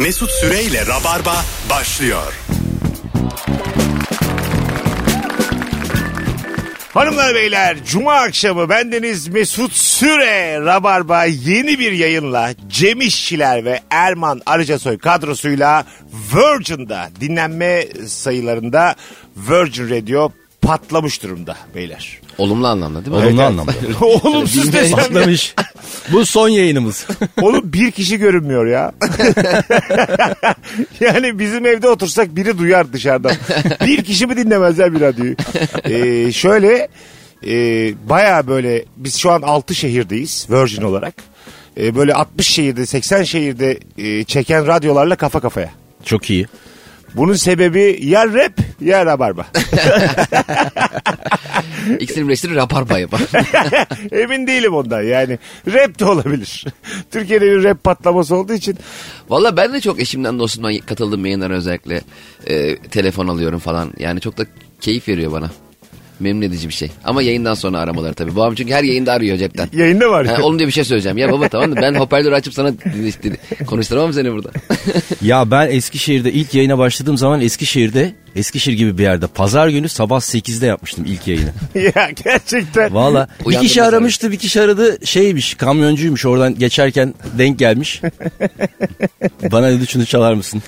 Mesut 0.00 0.30
Süreyle 0.30 0.86
Rabarba 0.86 1.44
başlıyor. 1.70 2.32
Hanımlar 6.94 7.34
beyler 7.34 7.84
Cuma 7.84 8.14
akşamı 8.14 8.68
bendeniz 8.68 9.28
Mesut 9.28 9.72
Süre 9.72 10.60
Rabarba 10.60 11.24
yeni 11.24 11.78
bir 11.78 11.92
yayınla 11.92 12.50
Cem 12.68 13.00
İşçiler 13.00 13.64
ve 13.64 13.80
Erman 13.90 14.40
Arıcasoy 14.46 14.98
kadrosuyla 14.98 15.84
Virgin'da 16.34 17.10
dinlenme 17.20 17.86
sayılarında 18.06 18.94
Virgin 19.36 19.90
Radio 19.90 20.32
patlamış 20.62 21.22
durumda 21.22 21.56
beyler. 21.74 22.20
Olumlu 22.40 22.66
anlamda 22.66 23.04
değil 23.04 23.16
mi? 23.16 23.22
Olumlu 23.22 23.42
anlamda. 23.42 23.72
Olumsuz 24.24 24.72
desem 24.72 24.98
de- 24.98 25.02
Patlamış. 25.02 25.54
Bu 26.12 26.26
son 26.26 26.48
yayınımız. 26.48 27.06
Oğlum 27.42 27.72
bir 27.72 27.90
kişi 27.90 28.18
görünmüyor 28.18 28.66
ya. 28.66 28.92
yani 31.00 31.38
bizim 31.38 31.66
evde 31.66 31.88
otursak 31.88 32.36
biri 32.36 32.58
duyar 32.58 32.92
dışarıdan. 32.92 33.32
Bir 33.86 34.04
kişi 34.04 34.26
mi 34.26 34.36
dinlemezler 34.36 34.94
bir 34.94 35.00
radyoyu? 35.00 35.34
Ee, 35.84 36.32
şöyle 36.32 36.88
e, 37.46 37.52
baya 38.08 38.46
böyle 38.46 38.84
biz 38.96 39.16
şu 39.16 39.30
an 39.30 39.42
6 39.42 39.74
şehirdeyiz 39.74 40.46
Virgin 40.50 40.82
olarak. 40.82 41.14
Ee, 41.80 41.94
böyle 41.96 42.14
60 42.14 42.46
şehirde 42.48 42.86
80 42.86 43.22
şehirde 43.22 43.78
e, 43.98 44.24
çeken 44.24 44.66
radyolarla 44.66 45.16
kafa 45.16 45.40
kafaya. 45.40 45.70
Çok 46.04 46.30
iyi. 46.30 46.46
Bunun 47.14 47.34
sebebi 47.34 47.98
ya 48.02 48.26
rap 48.26 48.52
ya 48.80 49.06
rabarba. 49.06 49.46
İkisini 52.00 52.24
birleştirip 52.24 52.56
raparba 52.56 52.98
yapar. 52.98 53.20
Emin 54.12 54.46
değilim 54.46 54.74
ondan 54.74 55.02
yani. 55.02 55.38
Rap 55.66 55.98
de 55.98 56.04
olabilir. 56.04 56.64
Türkiye'de 57.10 57.46
bir 57.46 57.64
rap 57.64 57.84
patlaması 57.84 58.36
olduğu 58.36 58.52
için 58.52 58.78
Valla 59.28 59.56
ben 59.56 59.72
de 59.72 59.80
çok 59.80 60.00
eşimden 60.00 60.38
dostumdan 60.38 60.78
katıldığım 60.78 61.26
yayınlara 61.26 61.54
özellikle 61.54 62.00
e, 62.46 62.76
telefon 62.76 63.28
alıyorum 63.28 63.58
falan. 63.58 63.92
Yani 63.98 64.20
çok 64.20 64.38
da 64.38 64.46
keyif 64.80 65.08
veriyor 65.08 65.32
bana. 65.32 65.50
Memnun 66.20 66.42
edici 66.42 66.68
bir 66.68 66.74
şey. 66.74 66.90
Ama 67.04 67.22
yayından 67.22 67.54
sonra 67.54 67.78
aramaları 67.78 68.14
tabii. 68.14 68.36
Babam 68.36 68.54
çünkü 68.54 68.72
her 68.72 68.82
yayında 68.84 69.12
arıyor 69.12 69.36
cepten. 69.36 69.68
yayında 69.78 70.10
var. 70.10 70.26
Ha, 70.26 70.42
oğlum 70.42 70.58
diye 70.58 70.68
bir 70.68 70.72
şey 70.72 70.84
söyleyeceğim. 70.84 71.18
Ya 71.18 71.32
baba 71.32 71.48
tamam 71.48 71.76
da 71.76 71.82
ben 71.82 71.94
hoparlörü 71.94 72.34
açıp 72.34 72.54
sana 72.54 72.72
konuşturamam 73.66 74.12
seni 74.12 74.32
burada. 74.32 74.50
Ya 75.22 75.50
ben 75.50 75.68
Eskişehir'de 75.70 76.32
ilk 76.32 76.54
yayına 76.54 76.78
başladığım 76.78 77.18
zaman 77.18 77.40
Eskişehir'de 77.40 78.14
Eskişehir 78.36 78.76
gibi 78.76 78.98
bir 78.98 79.02
yerde 79.02 79.26
pazar 79.26 79.68
günü 79.68 79.88
sabah 79.88 80.20
8'de 80.20 80.66
yapmıştım 80.66 81.04
ilk 81.08 81.26
yayını. 81.26 81.52
ya 81.74 82.10
gerçekten. 82.24 82.94
Valla 82.94 83.28
bir 83.48 83.58
kişi 83.58 83.82
aramıştı 83.82 84.32
bir 84.32 84.38
kişi 84.38 84.60
aradı 84.60 85.06
şeymiş 85.06 85.54
kamyoncuymuş 85.54 86.26
oradan 86.26 86.58
geçerken 86.58 87.14
denk 87.38 87.58
gelmiş. 87.58 88.02
Bana 89.52 89.70
dedi 89.70 89.86
şunu 89.86 90.06
çalar 90.06 90.34
mısın? 90.34 90.62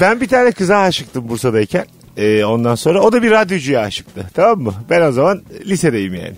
Ben 0.00 0.20
bir 0.20 0.28
tane 0.28 0.52
kıza 0.52 0.76
aşıktım 0.76 1.28
Bursa'dayken. 1.28 1.86
Ee, 2.16 2.44
ondan 2.44 2.74
sonra 2.74 3.00
o 3.00 3.12
da 3.12 3.22
bir 3.22 3.30
radyocuya 3.30 3.80
aşıktı. 3.80 4.30
Tamam 4.34 4.60
mı? 4.60 4.74
Ben 4.90 5.02
o 5.02 5.12
zaman 5.12 5.42
lisedeyim 5.66 6.14
yani. 6.14 6.36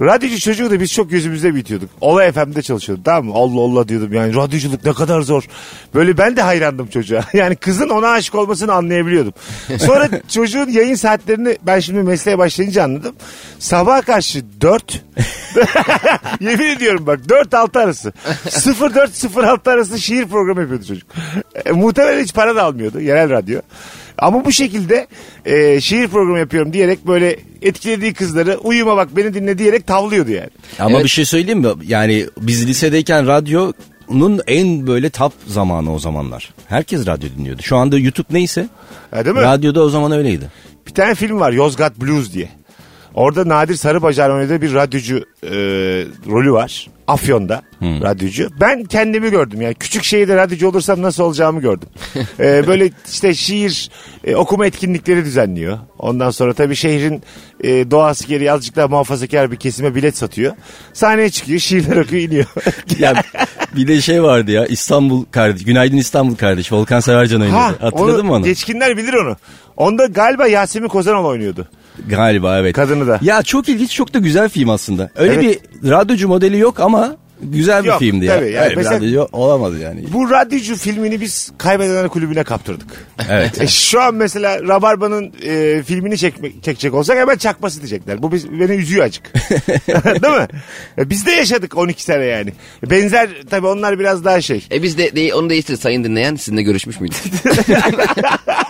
Radyocu 0.00 0.40
çocuğu 0.40 0.70
da 0.70 0.80
biz 0.80 0.92
çok 0.92 1.10
gözümüzde 1.10 1.54
bitiyorduk. 1.54 1.90
Ola 2.00 2.32
FM'de 2.32 2.62
çalışıyordu 2.62 3.02
tamam 3.04 3.24
mı? 3.24 3.32
Allah 3.34 3.60
Allah 3.60 3.88
diyordum 3.88 4.12
yani 4.12 4.34
radyoculuk 4.34 4.84
ne 4.84 4.92
kadar 4.92 5.20
zor. 5.20 5.44
Böyle 5.94 6.18
ben 6.18 6.36
de 6.36 6.42
hayrandım 6.42 6.86
çocuğa. 6.86 7.24
Yani 7.34 7.56
kızın 7.56 7.88
ona 7.88 8.08
aşık 8.08 8.34
olmasını 8.34 8.72
anlayabiliyordum. 8.72 9.32
Sonra 9.78 10.08
çocuğun 10.28 10.68
yayın 10.68 10.94
saatlerini 10.94 11.58
ben 11.62 11.80
şimdi 11.80 12.02
mesleğe 12.02 12.38
başlayınca 12.38 12.84
anladım. 12.84 13.14
Sabaha 13.58 14.02
karşı 14.02 14.44
4 14.60 15.04
Yemin 16.40 16.68
ediyorum 16.68 17.06
bak 17.06 17.20
4-6 17.28 17.82
arası. 17.82 18.12
0-4-0-6 18.46 19.70
arası 19.70 19.98
şiir 19.98 20.26
programı 20.26 20.60
yapıyordu 20.60 20.84
çocuk. 20.86 21.08
E, 21.64 21.72
muhtemelen 21.72 22.22
hiç 22.22 22.34
para 22.34 22.56
da 22.56 22.62
almıyordu 22.62 23.00
yerel 23.00 23.30
radyo. 23.30 23.60
Ama 24.18 24.44
bu 24.44 24.52
şekilde 24.52 25.06
e, 25.44 25.80
şiir 25.80 26.08
programı 26.08 26.38
yapıyorum 26.38 26.72
diyerek 26.72 27.06
böyle 27.06 27.36
etkilediği 27.62 28.14
kızları 28.14 28.58
uyuma 28.58 28.96
bak 28.96 29.16
beni 29.16 29.34
dinle 29.34 29.58
diyerek 29.58 29.86
tavlıyordu 29.86 30.30
yani. 30.30 30.50
Ama 30.78 30.90
Evet. 30.90 31.04
bir 31.04 31.08
şey 31.08 31.24
söyleyeyim 31.24 31.60
mi? 31.60 31.68
Yani 31.86 32.26
biz 32.40 32.66
lisedeyken 32.68 33.26
radyonun 33.26 34.40
en 34.46 34.86
böyle 34.86 35.10
top 35.10 35.32
zamanı 35.46 35.94
o 35.94 35.98
zamanlar. 35.98 36.54
Herkes 36.68 37.06
radyo 37.06 37.28
dinliyordu. 37.38 37.62
Şu 37.62 37.76
anda 37.76 37.98
YouTube 37.98 38.26
neyse 38.30 38.68
Ha, 39.10 39.24
değil 39.24 39.36
mi? 39.36 39.42
radyoda 39.42 39.82
o 39.82 39.88
zaman 39.88 40.12
öyleydi. 40.12 40.44
Bir 40.86 40.92
tane 40.94 41.14
film 41.14 41.40
var 41.40 41.52
Yozgat 41.52 42.00
Blues 42.00 42.32
diye. 42.32 42.48
Orada 43.14 43.48
Nadir 43.48 43.74
Sarıbacak'ın 43.74 44.34
oynadığı 44.34 44.62
bir 44.62 44.74
radyocu 44.74 45.16
e, 45.42 45.50
rolü 46.30 46.52
var. 46.52 46.88
Afyon'da 47.06 47.62
radyocu. 47.82 48.48
Ben 48.60 48.84
kendimi 48.84 49.30
gördüm 49.30 49.60
yani 49.60 49.74
küçük 49.74 50.04
şehirde 50.04 50.36
radyocu 50.36 50.68
olursam 50.68 51.02
nasıl 51.02 51.22
olacağımı 51.24 51.60
gördüm. 51.60 51.88
E, 52.40 52.66
böyle 52.66 52.90
işte 53.12 53.34
şiir 53.34 53.90
e, 54.24 54.36
okuma 54.36 54.66
etkinlikleri 54.66 55.24
düzenliyor. 55.24 55.78
Ondan 55.98 56.30
sonra 56.30 56.52
tabii 56.54 56.76
şehrin 56.76 57.22
e, 57.64 57.90
doğası 57.90 58.26
gereği 58.26 58.52
azıcık 58.52 58.76
daha 58.76 58.88
muhafazakar 58.88 59.52
bir 59.52 59.56
kesime 59.56 59.94
bilet 59.94 60.16
satıyor. 60.16 60.52
Sahneye 60.92 61.30
çıkıyor 61.30 61.58
şiirler 61.58 61.96
okuyor 61.96 62.22
iniyor. 62.22 62.46
Ya 62.98 63.22
bir 63.76 63.88
de 63.88 64.00
şey 64.00 64.22
vardı 64.22 64.50
ya 64.50 64.66
İstanbul 64.66 65.24
kardeş. 65.30 65.64
Günaydın 65.64 65.96
İstanbul 65.96 66.36
kardeş. 66.36 66.72
Volkan 66.72 67.00
Severcan 67.00 67.40
oynadı. 67.40 67.76
Hatırladın 67.80 68.26
mı 68.26 68.32
onu? 68.32 68.44
Geçkinler 68.44 68.96
bilir 68.96 69.12
onu. 69.12 69.36
Onda 69.76 70.06
galiba 70.06 70.46
Yasemin 70.46 70.88
Kozanol 70.88 71.24
oynuyordu. 71.24 71.68
Galiba 72.08 72.58
evet. 72.58 72.72
Kadını 72.72 73.06
da. 73.06 73.18
Ya 73.22 73.42
çok 73.42 73.68
ilginç 73.68 73.92
çok 73.94 74.14
da 74.14 74.18
güzel 74.18 74.48
film 74.48 74.70
aslında. 74.70 75.10
Öyle 75.16 75.34
Evet. 75.34 75.60
bir 75.82 75.90
radyocu 75.90 76.28
modeli 76.28 76.58
yok 76.58 76.80
ama 76.80 77.16
güzel 77.52 77.84
bir 77.84 77.88
Yok, 77.88 77.98
filmdi 77.98 78.24
ya. 78.24 78.36
tabii 78.38 78.50
yani 78.50 78.72
mesela- 78.76 78.96
radyocu 78.96 79.28
olamadı 79.32 79.78
yani. 79.78 80.04
Bu 80.12 80.30
radyocu 80.30 80.76
filmini 80.76 81.20
biz 81.20 81.52
Kaybedenler 81.58 82.08
Kulübü'ne 82.08 82.44
kaptırdık. 82.44 83.06
Evet. 83.30 83.60
E, 83.60 83.66
şu 83.66 84.00
an 84.00 84.14
mesela 84.14 84.62
Rabarba'nın 84.62 85.32
e, 85.42 85.82
filmini 85.82 86.18
çekmek, 86.18 86.62
çekecek 86.64 86.94
olsak 86.94 87.18
hemen 87.18 87.36
çakması 87.36 87.80
diyecekler. 87.80 88.22
Bu 88.22 88.32
biz, 88.32 88.50
beni 88.52 88.72
üzüyor 88.72 89.04
acık. 89.04 89.34
Değil 90.22 90.34
mi? 90.34 90.46
E, 90.98 91.10
biz 91.10 91.26
de 91.26 91.30
yaşadık 91.30 91.76
12 91.76 92.02
sene 92.02 92.24
yani. 92.24 92.52
Benzer 92.90 93.30
tabii 93.50 93.66
onlar 93.66 93.98
biraz 93.98 94.24
daha 94.24 94.40
şey. 94.40 94.66
E 94.72 94.82
biz 94.82 94.98
de, 94.98 95.16
de 95.16 95.34
onu 95.34 95.50
değiştir 95.50 95.76
sayın 95.76 96.04
dinleyen 96.04 96.36
sizinle 96.36 96.62
görüşmüş 96.62 97.00
müydük? 97.00 97.18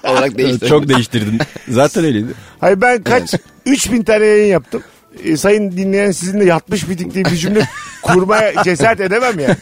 Olarak 0.05 0.39
değiştir. 0.39 0.69
Çok 0.69 0.89
değiştirdin. 0.89 1.41
Zaten 1.69 2.05
öyleydi. 2.05 2.27
Hayır 2.61 2.81
ben 2.81 3.03
kaç 3.03 3.35
3000 3.67 4.03
tane 4.03 4.25
yayın 4.25 4.47
yaptım. 4.53 4.83
E, 5.25 5.37
sayın 5.37 5.73
dinleyen 5.73 6.11
sizinle 6.11 6.45
yatmış 6.45 6.89
bitik 6.89 7.15
diye 7.15 7.25
bir 7.25 7.37
cümle 7.37 7.69
kurmaya 8.03 8.65
cesaret 8.65 9.01
edemem 9.01 9.39
yani. 9.39 9.57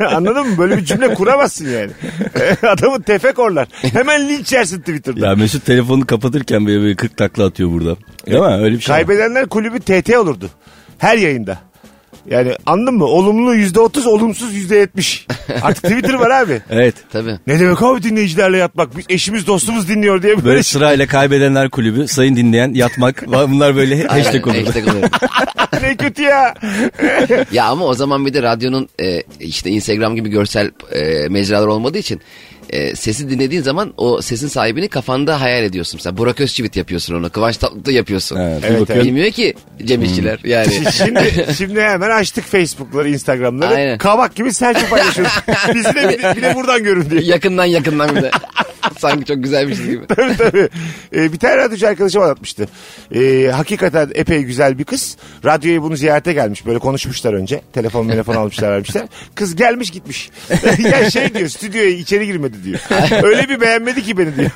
Anladın 0.14 0.46
mı? 0.48 0.58
Böyle 0.58 0.76
bir 0.76 0.84
cümle 0.84 1.14
kuramazsın 1.14 1.68
yani. 1.68 1.90
Adamı 2.62 3.02
tefek 3.02 3.38
orlar. 3.38 3.68
Hemen 3.72 4.28
linç 4.28 4.52
yersin 4.52 4.78
Twitter'da. 4.80 5.26
Ya 5.26 5.34
Mesut 5.34 5.64
telefonu 5.64 6.06
kapatırken 6.06 6.66
böyle, 6.66 6.80
böyle 6.82 6.96
40 6.96 7.16
takla 7.16 7.44
atıyor 7.46 7.70
burada. 7.70 7.96
Değil 8.26 8.40
mi? 8.40 8.46
Öyle 8.46 8.76
bir 8.76 8.80
şey. 8.80 8.94
Kaybedenler 8.94 9.46
kulübü 9.46 9.80
TT 9.80 10.16
olurdu. 10.16 10.50
Her 10.98 11.18
yayında. 11.18 11.58
Yani 12.30 12.52
anladın 12.66 12.94
mı? 12.94 13.04
Olumlu 13.04 13.54
yüzde 13.54 13.80
otuz, 13.80 14.06
olumsuz 14.06 14.54
yüzde 14.54 14.76
yetmiş. 14.76 15.26
Artık 15.62 15.82
Twitter 15.84 16.14
var 16.14 16.30
abi. 16.30 16.62
Evet. 16.70 16.94
Tabii. 17.12 17.38
Ne 17.46 17.60
demek 17.60 17.82
abi 17.82 18.02
dinleyicilerle 18.02 18.56
yatmak? 18.58 18.96
Biz 18.96 19.04
eşimiz 19.08 19.46
dostumuz 19.46 19.88
dinliyor 19.88 20.22
diye 20.22 20.36
böyle, 20.36 20.44
Böyle 20.44 20.62
sırayla 20.62 21.06
kaybedenler 21.06 21.70
kulübü, 21.70 22.08
sayın 22.08 22.36
dinleyen, 22.36 22.74
yatmak. 22.74 23.24
Bunlar 23.32 23.76
böyle 23.76 24.04
hashtag 24.06 24.46
olur. 24.46 24.56
Hashtag 24.56 24.88
olur. 24.88 25.02
ne 25.82 25.96
kötü 25.96 26.22
ya. 26.22 26.54
Ya 27.52 27.64
ama 27.64 27.84
o 27.84 27.94
zaman 27.94 28.26
bir 28.26 28.34
de 28.34 28.42
radyonun 28.42 28.88
e, 29.00 29.22
işte 29.40 29.70
Instagram 29.70 30.16
gibi 30.16 30.28
görsel 30.28 30.70
e, 30.92 31.28
mecralar 31.28 31.66
olmadığı 31.66 31.98
için 31.98 32.20
e, 32.70 32.96
sesi 32.96 33.30
dinlediğin 33.30 33.62
zaman 33.62 33.94
o 33.96 34.22
sesin 34.22 34.48
sahibini 34.48 34.88
kafanda 34.88 35.40
hayal 35.40 35.62
ediyorsun. 35.64 35.98
Mesela 35.98 36.16
Burak 36.18 36.40
Özçivit 36.40 36.76
yapıyorsun 36.76 37.14
onu. 37.14 37.30
Kıvanç 37.30 37.56
Tatlıtuğ 37.56 37.90
yapıyorsun. 37.90 38.36
Evet, 38.36 38.62
Evet, 38.66 38.80
bakıyorsun. 38.80 39.06
Bilmiyor 39.06 39.30
ki 39.30 39.54
Cem 39.84 40.02
İşçiler. 40.02 40.38
Yani 40.44 40.72
şimdi, 40.92 41.46
şimdi 41.56 41.80
hemen 41.80 42.10
açtık 42.10 42.44
Facebook'ları, 42.44 43.10
Instagram'ları. 43.10 43.74
Aynen. 43.74 43.98
Kabak 43.98 44.34
gibi 44.34 44.52
selfie 44.52 44.88
paylaşıyoruz. 44.88 45.32
Bizi 45.74 45.94
de 45.94 46.08
bir 46.08 46.22
de, 46.22 46.36
bir 46.36 46.42
de 46.42 46.54
buradan 46.54 46.82
görün 46.84 47.10
diye. 47.10 47.20
yakından 47.22 47.64
yakından 47.64 48.16
bir 48.16 48.22
de. 48.22 48.30
Sanki 49.08 49.24
çok 49.24 49.42
güzelmişiz 49.42 49.86
gibi. 49.90 50.06
tabii 50.16 50.36
tabii. 50.36 50.68
Ee, 51.14 51.32
bir 51.32 51.38
tane 51.38 51.56
radyocu 51.56 51.88
arkadaşım 51.88 52.22
anlatmıştı. 52.22 52.68
Ee, 53.14 53.50
hakikaten 53.54 54.10
epey 54.14 54.42
güzel 54.42 54.78
bir 54.78 54.84
kız. 54.84 55.16
Radyoya 55.44 55.82
bunu 55.82 55.96
ziyarete 55.96 56.32
gelmiş. 56.32 56.66
Böyle 56.66 56.78
konuşmuşlar 56.78 57.32
önce. 57.32 57.60
Telefon 57.72 58.08
telefon 58.08 58.34
almışlar 58.34 58.70
vermişler. 58.70 59.06
Kız 59.34 59.56
gelmiş 59.56 59.90
gitmiş. 59.90 60.30
ya 60.92 61.10
şey 61.10 61.34
diyor 61.34 61.48
stüdyoya 61.48 61.88
içeri 61.90 62.26
girmedi 62.26 62.56
diyor. 62.64 62.78
Öyle 63.22 63.48
bir 63.48 63.60
beğenmedi 63.60 64.02
ki 64.02 64.18
beni 64.18 64.36
diyor. 64.36 64.50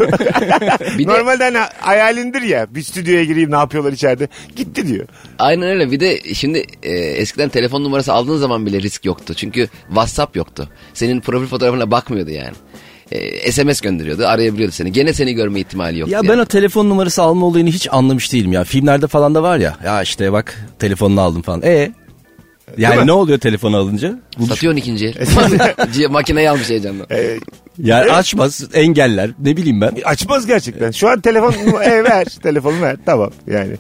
Bir 0.99 1.07
de- 1.07 1.13
Normalde 1.13 1.45
hani 1.45 1.59
hayalindir 1.81 2.43
ya. 2.43 2.75
Bir 2.75 2.83
stüdyoya 2.83 3.25
gireyim 3.25 3.51
ne 3.51 3.57
yapıyorlar 3.57 3.93
içeride. 3.93 4.29
Gitti 4.57 4.87
diyor. 4.89 5.07
Aynen 5.39 5.69
öyle. 5.69 5.91
Bir 5.91 6.01
de 6.01 6.35
şimdi 6.35 6.65
e, 6.83 6.93
eskiden 6.93 7.49
telefon 7.49 7.85
numarası 7.85 8.13
aldığın 8.13 8.37
zaman 8.37 8.67
bile 8.67 8.81
risk 8.81 9.05
yoktu. 9.05 9.35
Çünkü 9.35 9.69
WhatsApp 9.89 10.37
yoktu. 10.37 10.69
Senin 10.95 11.21
profil 11.21 11.47
fotoğrafına 11.47 11.91
bakmıyordu 11.91 12.31
yani. 12.31 12.55
E, 13.13 13.53
SMS 13.53 13.81
gönderiyordu, 13.81 14.27
arayabiliyordu 14.27 14.73
seni. 14.73 14.93
Gene 14.93 15.13
seni 15.13 15.35
görme 15.35 15.61
ihtimali 15.61 15.99
yoktu. 15.99 16.13
Ya 16.13 16.17
yani. 16.17 16.29
ben 16.29 16.39
o 16.39 16.45
telefon 16.45 16.89
numarası 16.89 17.23
alma 17.23 17.47
olayını 17.47 17.69
hiç 17.71 17.89
anlamış 17.91 18.33
değilim 18.33 18.53
ya. 18.53 18.65
Filmlerde 18.65 19.07
falan 19.07 19.35
da 19.35 19.43
var 19.43 19.59
ya. 19.59 19.77
Ya 19.85 20.03
işte 20.03 20.33
bak 20.33 20.67
telefonunu 20.79 21.21
aldım 21.21 21.43
falan. 21.43 21.63
E 21.63 21.93
Yani 22.79 23.07
ne 23.07 23.13
oluyor 23.13 23.39
telefonu 23.39 23.77
alınca? 23.77 24.19
Bu- 24.39 24.47
Satıyorsun 24.47 24.79
ikinci 24.79 25.07
el. 26.01 26.09
Makineyi 26.11 26.51
almış 26.51 26.69
heyecanla. 26.71 27.07
E, 27.11 27.39
Yani 27.79 28.13
açmaz, 28.13 28.65
engeller, 28.75 29.31
ne 29.39 29.57
bileyim 29.57 29.81
ben. 29.81 29.93
açmaz 30.05 30.47
gerçekten. 30.47 30.91
Şu 30.91 31.09
an 31.09 31.21
telefon 31.21 31.53
e, 31.83 32.05
ver. 32.05 32.25
Telefonu 32.43 32.83
ver. 32.83 32.97
Tamam 33.07 33.31
yani. 33.47 33.73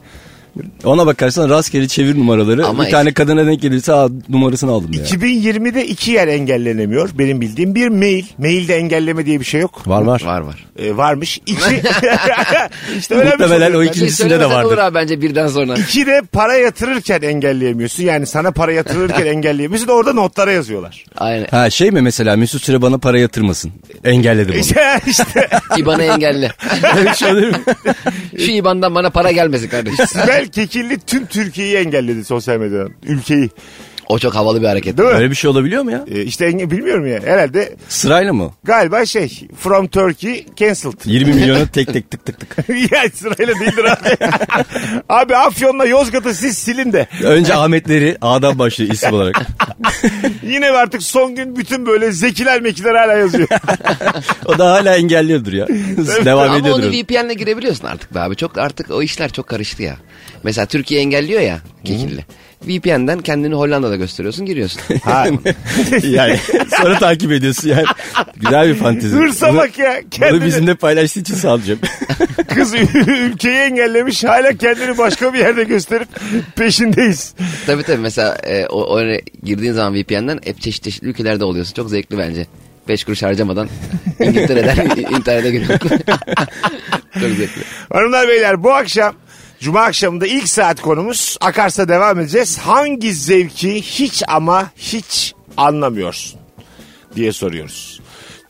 Ona 0.85 1.07
bakarsan 1.07 1.51
rastgele 1.51 1.89
çevir 1.89 2.19
numaraları. 2.19 2.67
Ama 2.67 2.85
bir 2.87 2.91
tane 2.91 3.13
kadına 3.13 3.47
denk 3.47 3.63
gelirse 3.63 3.93
aa, 3.93 4.09
numarasını 4.29 4.71
aldım 4.71 4.93
ya. 4.93 5.03
2020'de 5.05 5.87
iki 5.87 6.11
yer 6.11 6.29
engellenemiyor 6.29 7.11
benim 7.19 7.41
bildiğim. 7.41 7.75
Bir 7.75 7.89
mail. 7.89 8.25
Mailde 8.39 8.77
engelleme 8.77 9.27
diye 9.27 9.41
bir 9.41 9.45
şey 9.45 9.61
yok. 9.61 9.89
Var 9.89 10.03
var. 10.03 10.23
Var 10.25 10.41
var. 10.41 10.67
E, 10.79 10.97
varmış. 10.97 11.41
İki. 11.47 11.61
işte 12.99 13.15
öyle 13.15 13.31
Muhtemelen 13.31 13.69
şey 13.69 13.77
o 13.77 13.83
İkincisinde 13.83 14.11
Söylemesen 14.29 14.51
de 14.51 14.55
vardır. 14.55 14.69
olur 14.69 14.79
abi 14.79 14.95
bence 14.95 15.21
birden 15.23 15.49
sonra. 15.49 15.75
İki 15.75 16.07
de 16.07 16.23
para 16.33 16.55
yatırırken 16.55 17.23
engelleyemiyorsun. 17.23 18.03
Yani 18.03 18.27
sana 18.27 18.51
para 18.51 18.73
yatırırken 18.73 19.27
engelleyemiyorsun. 19.37 19.89
Orada 19.89 20.13
notlara 20.13 20.53
yazıyorlar. 20.53 21.05
Aynen. 21.17 21.47
Ha 21.51 21.71
şey 21.71 21.91
mi 21.91 22.01
mesela 22.03 22.37
Mesut 22.37 22.63
Süre 22.65 22.83
bana 22.83 22.99
para 22.99 23.19
yatırmasın. 23.19 23.73
Engelledim 24.05 24.55
onu. 24.55 24.61
İşte, 24.61 25.01
işte 25.07 25.49
İban'ı 25.79 26.03
engelle. 26.03 26.53
Öyle 26.97 27.11
bir 27.11 27.15
şey 27.17 27.33
olur 27.33 27.47
mu? 27.49 27.57
Şu 28.39 28.51
İban'dan 28.51 28.95
bana 28.95 29.11
para 29.11 29.33
gelmesin 29.33 29.69
kardeşim. 29.69 30.07
Sibel 30.43 30.53
Kekilli 30.53 30.99
tüm 30.99 31.27
Türkiye'yi 31.27 31.77
engelledi 31.77 32.25
sosyal 32.25 32.59
medyadan. 32.59 32.93
Ülkeyi. 33.03 33.51
O 34.13 34.19
çok 34.19 34.35
havalı 34.35 34.63
bir 34.63 34.67
hareket. 34.67 34.99
Değil 34.99 35.09
mi? 35.09 35.15
Öyle 35.15 35.31
bir 35.31 35.35
şey 35.37 35.51
olabiliyor 35.51 35.83
mu 35.83 35.91
ya? 35.91 36.05
E, 36.11 36.23
işte 36.23 36.47
enge- 36.47 36.71
bilmiyorum 36.71 37.07
ya. 37.07 37.21
Herhalde 37.25 37.77
Sırayla 37.89 38.33
mı? 38.33 38.51
galiba 38.65 39.07
şey 39.07 39.49
from 39.61 39.87
Turkey 39.89 40.47
cancelled. 40.57 40.99
20 41.05 41.33
milyonu 41.33 41.67
tek 41.73 41.93
tek 41.93 42.11
tık 42.11 42.25
tık 42.27 42.41
tık. 42.41 42.69
ya 42.69 43.03
sırayla 43.15 43.55
değildir 43.61 43.85
abi. 43.85 44.17
abi 45.09 45.37
Afyon'la 45.37 45.85
Yozgat'ı 45.85 46.35
siz 46.35 46.59
silin 46.59 46.93
de. 46.93 47.07
Önce 47.23 47.55
Ahmetleri 47.55 48.17
A'dan 48.21 48.59
başlıyor 48.59 48.93
isim 48.95 49.13
olarak. 49.13 49.47
Yine 50.43 50.67
artık 50.71 51.03
son 51.03 51.35
gün 51.35 51.57
bütün 51.57 51.87
böyle 51.87 52.13
zekiler 52.13 52.61
mekiler 52.61 52.95
hala 52.95 53.13
yazıyor. 53.13 53.49
O 54.47 54.59
da 54.59 54.73
hala 54.73 54.97
engelliyordur 54.97 55.53
ya. 55.53 55.67
Devam 56.25 56.45
Ama 56.51 56.57
ediyordur. 56.59 56.83
onu 56.83 56.89
o. 56.89 56.93
VPN'le 56.93 57.35
girebiliyorsun 57.39 57.87
artık 57.87 58.15
be 58.15 58.21
abi. 58.21 58.37
Çok 58.37 58.59
artık 58.59 58.91
o 58.91 59.03
işler 59.03 59.33
çok 59.33 59.47
karıştı 59.47 59.83
ya. 59.83 59.97
Mesela 60.43 60.67
Türkiye 60.67 61.01
engelliyor 61.01 61.41
ya 61.41 61.59
Kekilli. 61.85 62.25
VPN'den 62.67 63.19
kendini 63.21 63.55
Hollanda'da 63.55 63.97
gösteriyorsun 63.97 64.47
giriyorsun. 64.47 64.81
ha. 65.05 65.27
yani 66.03 66.39
sonra 66.81 66.99
takip 66.99 67.33
ediyorsun 67.33 67.69
yani. 67.69 67.85
Güzel 68.37 68.69
bir 68.69 68.75
fantezi. 68.75 69.17
Hırsa 69.17 69.49
Bunu- 69.49 69.59
bak 69.59 69.79
ya. 69.79 69.95
Bunu 70.03 70.11
Kendini, 70.11 70.45
bizimle 70.45 70.75
paylaştığı 70.75 71.21
için 71.21 71.35
sağlayacağım. 71.35 71.81
Kız 72.55 72.75
ülkeyi 73.07 73.57
engellemiş 73.59 74.25
hala 74.25 74.53
kendini 74.57 74.99
başka 74.99 75.33
bir 75.35 75.39
yerde 75.39 75.65
gösterip 75.65 76.09
peşindeyiz. 76.57 77.35
tabii 77.67 77.83
tabii 77.83 78.01
mesela 78.01 78.35
e, 78.35 78.67
o, 78.67 78.85
oraya 78.85 79.21
girdiğin 79.43 79.73
zaman 79.73 79.95
VPN'den 79.95 80.41
hep 80.45 80.61
çeşit 80.61 80.85
çeşitli 80.85 81.07
ülkelerde 81.09 81.45
oluyorsun. 81.45 81.75
Çok 81.75 81.91
zevkli 81.91 82.19
bence. 82.19 82.47
5 82.89 83.05
kuruş 83.05 83.23
harcamadan 83.23 83.69
İngiltere'den 84.21 84.87
internete 85.17 85.51
giriyorsun. 85.51 85.89
çok 87.15 87.31
zevkli. 87.31 87.63
Hanımlar 87.93 88.29
beyler 88.29 88.63
bu 88.63 88.73
akşam 88.75 89.15
Cuma 89.63 89.81
akşamında 89.81 90.27
ilk 90.27 90.49
saat 90.49 90.81
konumuz 90.81 91.37
Akarsa 91.41 91.89
devam 91.89 92.21
edeceğiz. 92.21 92.59
Hangi 92.59 93.15
zevki 93.15 93.83
hiç 93.83 94.23
ama 94.29 94.71
hiç 94.77 95.35
anlamıyorsun 95.57 96.41
diye 97.17 97.33
soruyoruz. 97.33 98.01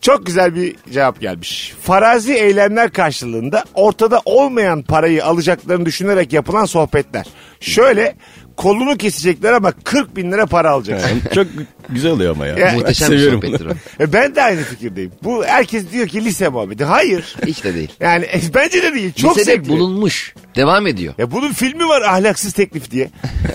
Çok 0.01 0.27
güzel 0.27 0.55
bir 0.55 0.77
cevap 0.93 1.21
gelmiş. 1.21 1.75
Farazi 1.83 2.33
eylemler 2.33 2.93
karşılığında 2.93 3.65
ortada 3.75 4.21
olmayan 4.25 4.83
parayı 4.83 5.25
alacaklarını 5.25 5.87
düşünerek 5.87 6.33
yapılan 6.33 6.65
sohbetler. 6.65 7.27
Şöyle 7.61 8.17
kolunu 8.57 8.97
kesecekler 8.97 9.53
ama 9.53 9.73
40 9.85 10.17
bin 10.17 10.33
lira 10.33 10.47
para 10.47 10.71
alacaksın. 10.71 11.23
Çok 11.35 11.47
güzel 11.89 12.11
oluyor 12.13 12.31
ama 12.35 12.47
ya. 12.47 12.57
Ya, 12.59 12.73
Muhteşem 12.73 13.11
bir 13.11 13.17
seviyorum 13.17 13.43
sohbettir 13.43 13.67
o. 13.67 13.71
E 14.05 14.13
ben 14.13 14.35
de 14.35 14.43
aynı 14.43 14.63
fikirdeyim. 14.63 15.13
Bu 15.23 15.45
herkes 15.45 15.93
diyor 15.93 16.09
ki 16.09 16.25
lise 16.25 16.49
muhabbeti. 16.49 16.85
Hayır. 16.85 17.37
Hiç 17.47 17.65
de 17.65 17.75
değil. 17.75 17.91
Yani 18.01 18.25
e, 18.25 18.41
bence 18.55 18.83
de 18.83 18.95
değil. 18.95 19.13
Çok 19.13 19.31
Lisede 19.39 19.45
zevkli. 19.57 19.69
bulunmuş. 19.69 20.35
Devam 20.57 20.87
ediyor. 20.87 21.15
Ya 21.19 21.31
bunun 21.31 21.53
filmi 21.53 21.89
var 21.89 22.03
ahlaksız 22.03 22.53
teklif 22.53 22.91
diye. 22.91 23.11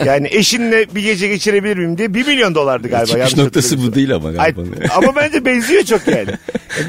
Yani 0.06 0.28
eşinle 0.32 0.96
bir 0.96 1.02
gece 1.04 1.28
geçirebilir 1.28 1.78
miyim 1.78 1.98
diye 1.98 2.14
1 2.14 2.28
milyon 2.28 2.56
dolardı 2.56 2.88
galiba. 2.88 3.06
Çıkış 3.06 3.20
yanlış 3.20 3.38
noktası 3.38 3.84
bu 3.84 3.96
değil 3.96 4.16
ama 4.16 4.28
Ay, 4.28 4.36
galiba. 4.36 4.62
ama 4.96 5.16
bence 5.16 5.46
benziyor 5.46 5.84
çok 5.84 6.08
yani. 6.08 6.30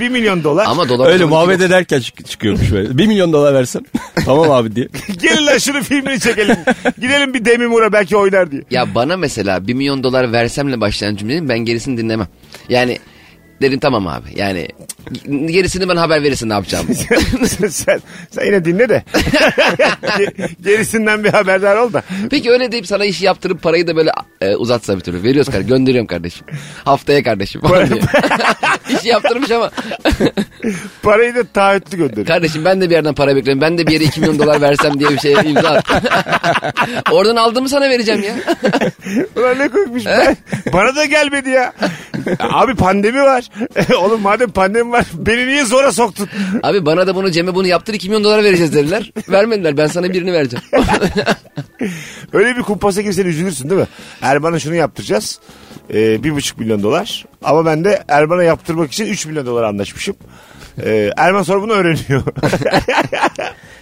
1 0.01 0.09
milyon 0.09 0.45
dolar. 0.45 0.67
Ama 0.69 0.89
dolar 0.89 1.07
Öyle 1.07 1.25
12 1.25 1.35
muhabbet 1.35 1.61
ederken 1.61 2.01
çık- 2.01 2.27
çıkıyormuş 2.27 2.73
böyle. 2.73 2.99
1 2.99 3.07
milyon 3.07 3.33
dolar 3.33 3.55
versem 3.55 3.83
tamam 4.25 4.51
abi 4.51 4.77
diye. 4.77 4.89
Gelin 5.23 5.47
lan 5.47 5.59
şunu 5.59 5.83
filmini 5.83 6.21
çekelim. 6.21 6.57
Gidelim 7.01 7.35
bir 7.35 7.45
Demi 7.45 7.67
Moore 7.67 7.93
belki 7.93 8.17
oynar 8.17 8.51
diye. 8.51 8.63
Ya 8.71 8.95
bana 8.95 9.17
mesela 9.17 9.67
1 9.67 9.75
milyon 9.75 10.03
dolar 10.03 10.33
versemle 10.33 10.81
başlayan 10.81 11.17
cümlenin 11.29 11.49
ben 11.49 11.59
gerisini 11.59 11.99
dinlemem. 11.99 12.29
Yani 12.69 12.99
dedim 13.63 13.79
tamam 13.79 14.07
abi. 14.07 14.29
Yani 14.37 14.69
gerisini 15.47 15.89
ben 15.89 15.97
haber 15.97 16.23
verirsin 16.23 16.49
ne 16.49 16.53
yapacağımı. 16.53 16.95
sen, 17.47 17.69
sen, 17.69 18.01
sen 18.31 18.45
yine 18.47 18.65
dinle 18.65 18.89
de. 18.89 19.03
Ge- 20.03 20.63
Gerisinden 20.63 21.25
bir 21.25 21.29
haberdar 21.31 21.77
ol 21.77 21.93
da. 21.93 22.03
Peki 22.31 22.51
öyle 22.51 22.73
deyip 22.73 22.87
sana 22.87 23.05
işi 23.05 23.25
yaptırıp 23.25 23.63
parayı 23.63 23.87
da 23.87 23.97
böyle 23.97 24.11
e, 24.41 24.55
uzatsa 24.57 24.97
bir 24.97 25.01
türlü. 25.01 25.23
Veriyoruz 25.23 25.51
kardeşim. 25.51 25.69
Gönderiyorum 25.77 26.07
kardeşim. 26.07 26.47
Haftaya 26.85 27.23
kardeşim. 27.23 27.61
İşi 28.99 29.09
yaptırmış 29.09 29.51
ama. 29.51 29.71
Parayı 31.03 31.35
da 31.35 31.45
taahhütlü 31.45 31.99
gönder. 31.99 32.25
kardeşim 32.27 32.65
ben 32.65 32.81
de 32.81 32.91
bir 32.91 32.95
yerden 32.95 33.15
para 33.15 33.37
bekliyorum. 33.37 33.61
Ben 33.61 33.79
de 33.79 33.87
bir 33.87 33.93
yere 33.93 34.05
2 34.05 34.21
milyon 34.21 34.39
dolar 34.39 34.61
versem 34.61 35.01
diye 35.01 35.11
bir 35.11 35.19
şeye 35.19 35.37
imza 35.45 35.69
at. 35.69 35.85
Oradan 37.11 37.37
aldığımı 37.37 37.69
sana 37.69 37.89
vereceğim 37.91 38.23
ya. 38.23 38.35
Ulan 39.37 39.59
ne 39.59 39.69
koymuş 39.69 40.07
ben. 40.07 40.37
Bana 40.73 40.97
da 40.97 41.05
gelmedi 41.05 41.51
ya. 41.51 41.73
Abi 42.41 42.75
pandemi 42.75 43.23
var. 43.23 43.49
Oğlum 43.99 44.21
madem 44.23 44.51
pandemi 44.51 44.93
var 44.93 45.05
beni 45.15 45.47
niye 45.47 45.65
zora 45.65 45.93
soktun? 45.93 46.29
Abi 46.63 46.87
bana 46.87 47.07
da 47.07 47.15
bunu 47.15 47.31
Cem'e 47.31 47.55
bunu 47.55 47.67
yaptır 47.67 47.95
2 47.95 48.09
milyon 48.09 48.25
dolar 48.25 48.45
vereceğiz 48.45 48.75
dediler. 48.75 49.13
Vermediler. 49.29 49.77
Ben 49.77 49.87
sana 49.87 50.11
birini 50.13 50.33
vereceğim. 50.33 50.65
Öyle 52.33 52.57
bir 52.57 52.63
kumpasa 52.63 53.03
girsen 53.03 53.27
üzülürsün 53.27 53.71
değil 53.71 53.81
mi? 53.81 53.87
Erman'a 54.23 54.59
şunu 54.59 54.75
yaptıracağız. 54.75 55.41
Ee, 55.95 56.25
bir 56.25 56.35
buçuk 56.35 56.59
milyon 56.59 56.83
dolar. 56.83 57.25
Ama 57.45 57.67
ben 57.67 57.85
de 57.85 58.05
Erman'a 58.09 58.43
yaptırmak 58.43 58.93
için 58.93 59.07
3 59.07 59.27
milyon 59.27 59.47
dolar 59.47 59.63
anlaşmışım. 59.63 60.17
Ee, 60.85 61.11
Erman 61.17 61.43
sonra 61.43 61.63
bunu 61.63 61.73
öğreniyor. 61.73 62.23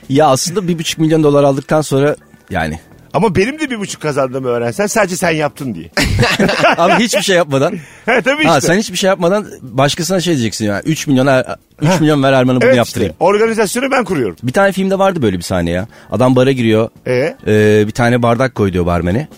Ya 0.09 0.27
aslında 0.27 0.61
1,5 0.61 1.01
milyon 1.01 1.23
dolar 1.23 1.45
aldıktan 1.45 1.81
sonra 1.81 2.17
yani 2.51 2.81
Ama 3.15 3.35
benim 3.35 3.59
de 3.61 3.71
bir 3.71 3.79
buçuk 3.79 4.03
kazandığımı 4.03 4.49
öğrensen 4.49 4.87
sadece 4.87 5.17
sen 5.17 5.31
yaptın 5.31 5.75
diye. 5.75 5.91
Abi 6.77 7.03
hiçbir 7.05 7.23
şey 7.23 7.37
yapmadan. 7.37 7.73
He 8.07 8.23
tabii 8.23 8.37
işte. 8.43 8.49
Ha 8.49 8.61
sen 8.61 8.79
hiçbir 8.79 8.97
şey 8.97 9.09
yapmadan 9.09 9.47
başkasına 9.63 10.21
şey 10.21 10.35
diyeceksin 10.35 10.65
ya. 10.67 10.83
3 10.85 11.07
milyon 11.07 11.27
er- 11.27 11.57
3 11.83 12.01
milyon 12.01 12.23
ver 12.23 12.33
Erman'a 12.33 12.57
bunu 12.61 12.65
evet 12.67 12.77
yaptırayım. 12.77 13.13
işte. 13.13 13.25
Organizasyonu 13.25 13.91
ben 13.91 14.05
kuruyorum. 14.05 14.37
Bir 14.43 14.53
tane 14.53 14.73
filmde 14.73 14.99
vardı 14.99 15.23
böyle 15.23 15.37
bir 15.37 15.43
sahne 15.43 15.71
ya. 15.71 15.87
Adam 16.11 16.37
bara 16.37 16.53
giriyor. 16.53 16.89
Ee? 17.07 17.37
Ee, 17.47 17.85
bir 17.87 17.93
tane 17.93 18.23
bardak 18.23 18.55
koy 18.55 18.73
diyor 18.73 18.87
barmene. 18.87 19.29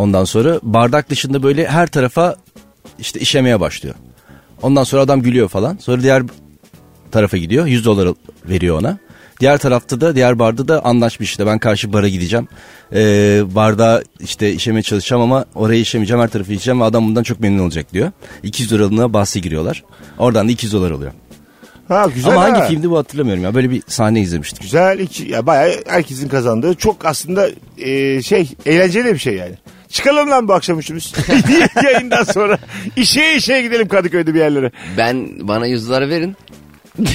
Ondan 0.00 0.24
sonra 0.24 0.60
bardak 0.62 1.10
dışında 1.10 1.42
böyle 1.42 1.66
her 1.66 1.86
tarafa 1.86 2.36
işte 2.98 3.20
işemeye 3.20 3.60
başlıyor. 3.60 3.94
Ondan 4.62 4.84
sonra 4.84 5.02
adam 5.02 5.22
gülüyor 5.22 5.48
falan. 5.48 5.76
Sonra 5.80 6.02
diğer 6.02 6.22
tarafa 7.10 7.36
gidiyor. 7.36 7.66
100 7.66 7.84
dolar 7.84 8.08
veriyor 8.48 8.78
ona. 8.80 8.98
Diğer 9.40 9.58
tarafta 9.58 10.00
da 10.00 10.14
diğer 10.14 10.38
barda 10.38 10.68
da 10.68 10.84
anlaşmış 10.84 11.30
işte 11.30 11.46
ben 11.46 11.58
karşı 11.58 11.92
bara 11.92 12.08
gideceğim. 12.08 12.48
Ee, 12.92 13.42
barda 13.54 14.02
işte 14.20 14.52
işemeye 14.52 14.82
çalışacağım 14.82 15.22
ama 15.22 15.44
oraya 15.54 15.80
işemeyeceğim 15.80 16.22
her 16.22 16.28
tarafı 16.28 16.52
işeceğim 16.52 16.80
ve 16.80 16.84
adam 16.84 17.06
bundan 17.06 17.22
çok 17.22 17.40
memnun 17.40 17.62
olacak 17.62 17.92
diyor. 17.92 18.12
200 18.42 18.70
dolarlığına 18.70 19.12
bahse 19.12 19.40
giriyorlar. 19.40 19.84
Oradan 20.18 20.48
da 20.48 20.52
200 20.52 20.72
dolar 20.72 20.90
oluyor. 20.90 21.12
Ha 21.88 22.06
güzel 22.14 22.32
ama 22.32 22.42
ha. 22.42 22.52
hangi 22.52 22.68
filmdi 22.68 22.90
bu 22.90 22.98
hatırlamıyorum 22.98 23.42
ya. 23.42 23.54
Böyle 23.54 23.70
bir 23.70 23.82
sahne 23.86 24.20
izlemiştim. 24.20 24.62
Güzel. 24.62 24.98
Iki, 24.98 25.30
ya 25.30 25.46
bayağı 25.46 25.74
herkesin 25.86 26.28
kazandığı 26.28 26.74
çok 26.74 27.04
aslında 27.04 27.48
e, 27.78 28.22
şey 28.22 28.48
eğlenceli 28.66 29.14
bir 29.14 29.18
şey 29.18 29.34
yani. 29.34 29.54
Çıkalım 29.90 30.30
lan 30.30 30.48
bu 30.48 30.52
akşam 30.54 30.78
üçümüz. 30.78 31.12
Yayından 31.84 32.24
sonra. 32.24 32.58
işe 32.96 33.34
işe 33.34 33.62
gidelim 33.62 33.88
Kadıköy'de 33.88 34.34
bir 34.34 34.38
yerlere. 34.38 34.70
Ben 34.96 35.48
bana 35.48 35.66
100 35.66 35.88
dolar 35.88 36.08
verin. 36.08 36.36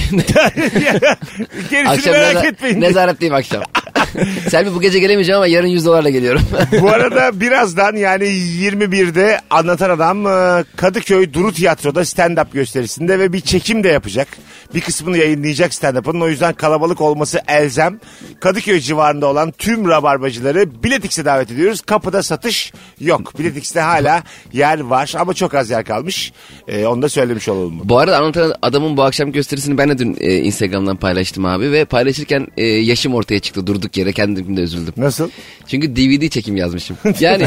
Gerisini 1.70 1.88
Akşam 1.88 2.12
merak 2.12 2.34
neza- 2.36 2.46
etmeyin. 2.46 2.80
nezaretteyim 2.80 3.34
akşam. 3.34 3.62
Selvi 4.50 4.74
bu 4.74 4.80
gece 4.80 4.98
gelemeyeceğim 4.98 5.36
ama 5.36 5.46
yarın 5.46 5.66
100 5.66 5.86
dolarla 5.86 6.10
geliyorum. 6.10 6.42
Bu 6.82 6.88
arada 6.88 7.40
birazdan 7.40 7.96
yani 7.96 8.24
21'de 8.24 9.40
anlatan 9.50 9.90
adam 9.90 10.26
e, 10.26 10.64
Kadıköy 10.76 11.32
Duru 11.32 11.52
Tiyatro'da 11.52 12.00
stand-up 12.00 12.52
gösterisinde 12.52 13.18
ve 13.18 13.32
bir 13.32 13.40
çekim 13.40 13.84
de 13.84 13.88
yapacak. 13.88 14.28
Bir 14.74 14.80
kısmını 14.80 15.18
yayınlayacak 15.18 15.74
stand-up'ın. 15.74 16.20
O 16.20 16.28
yüzden 16.28 16.54
kalabalık 16.54 17.00
olması 17.00 17.40
elzem. 17.48 18.00
Kadıköy 18.40 18.80
civarında 18.80 19.26
olan 19.26 19.50
tüm 19.50 19.88
rabarbacıları 19.88 20.82
Biletix'e 20.82 21.24
davet 21.24 21.50
ediyoruz. 21.50 21.80
Kapıda 21.80 22.22
satış 22.22 22.72
yok. 23.00 23.38
Biletix'te 23.38 23.80
hala 23.80 24.22
yer 24.52 24.80
var 24.80 25.14
ama 25.18 25.34
çok 25.34 25.54
az 25.54 25.70
yer 25.70 25.84
kalmış. 25.84 26.32
E, 26.68 26.86
onu 26.86 27.02
da 27.02 27.08
söylemiş 27.08 27.48
olalım. 27.48 27.80
bu 27.84 27.98
arada 27.98 28.18
anlatan 28.18 28.54
adamın 28.62 28.96
bu 28.96 29.02
akşam 29.02 29.32
gösterisini 29.32 29.78
ben 29.78 29.88
de 29.88 29.98
dün 29.98 30.16
e, 30.20 30.36
Instagram'dan 30.36 30.96
paylaştım 30.96 31.44
abi 31.44 31.72
ve 31.72 31.84
paylaşırken 31.84 32.46
e, 32.56 32.64
yaşım 32.66 33.14
ortaya 33.14 33.40
çıktı 33.40 33.66
durduk 33.66 33.96
yere. 33.96 34.05
Yere 34.06 34.12
kendimde 34.12 34.60
üzüldüm. 34.60 34.94
Nasıl? 34.96 35.30
Çünkü 35.66 35.96
DVD 35.96 36.28
çekim 36.28 36.56
yazmışım. 36.56 36.96
Yani 37.20 37.42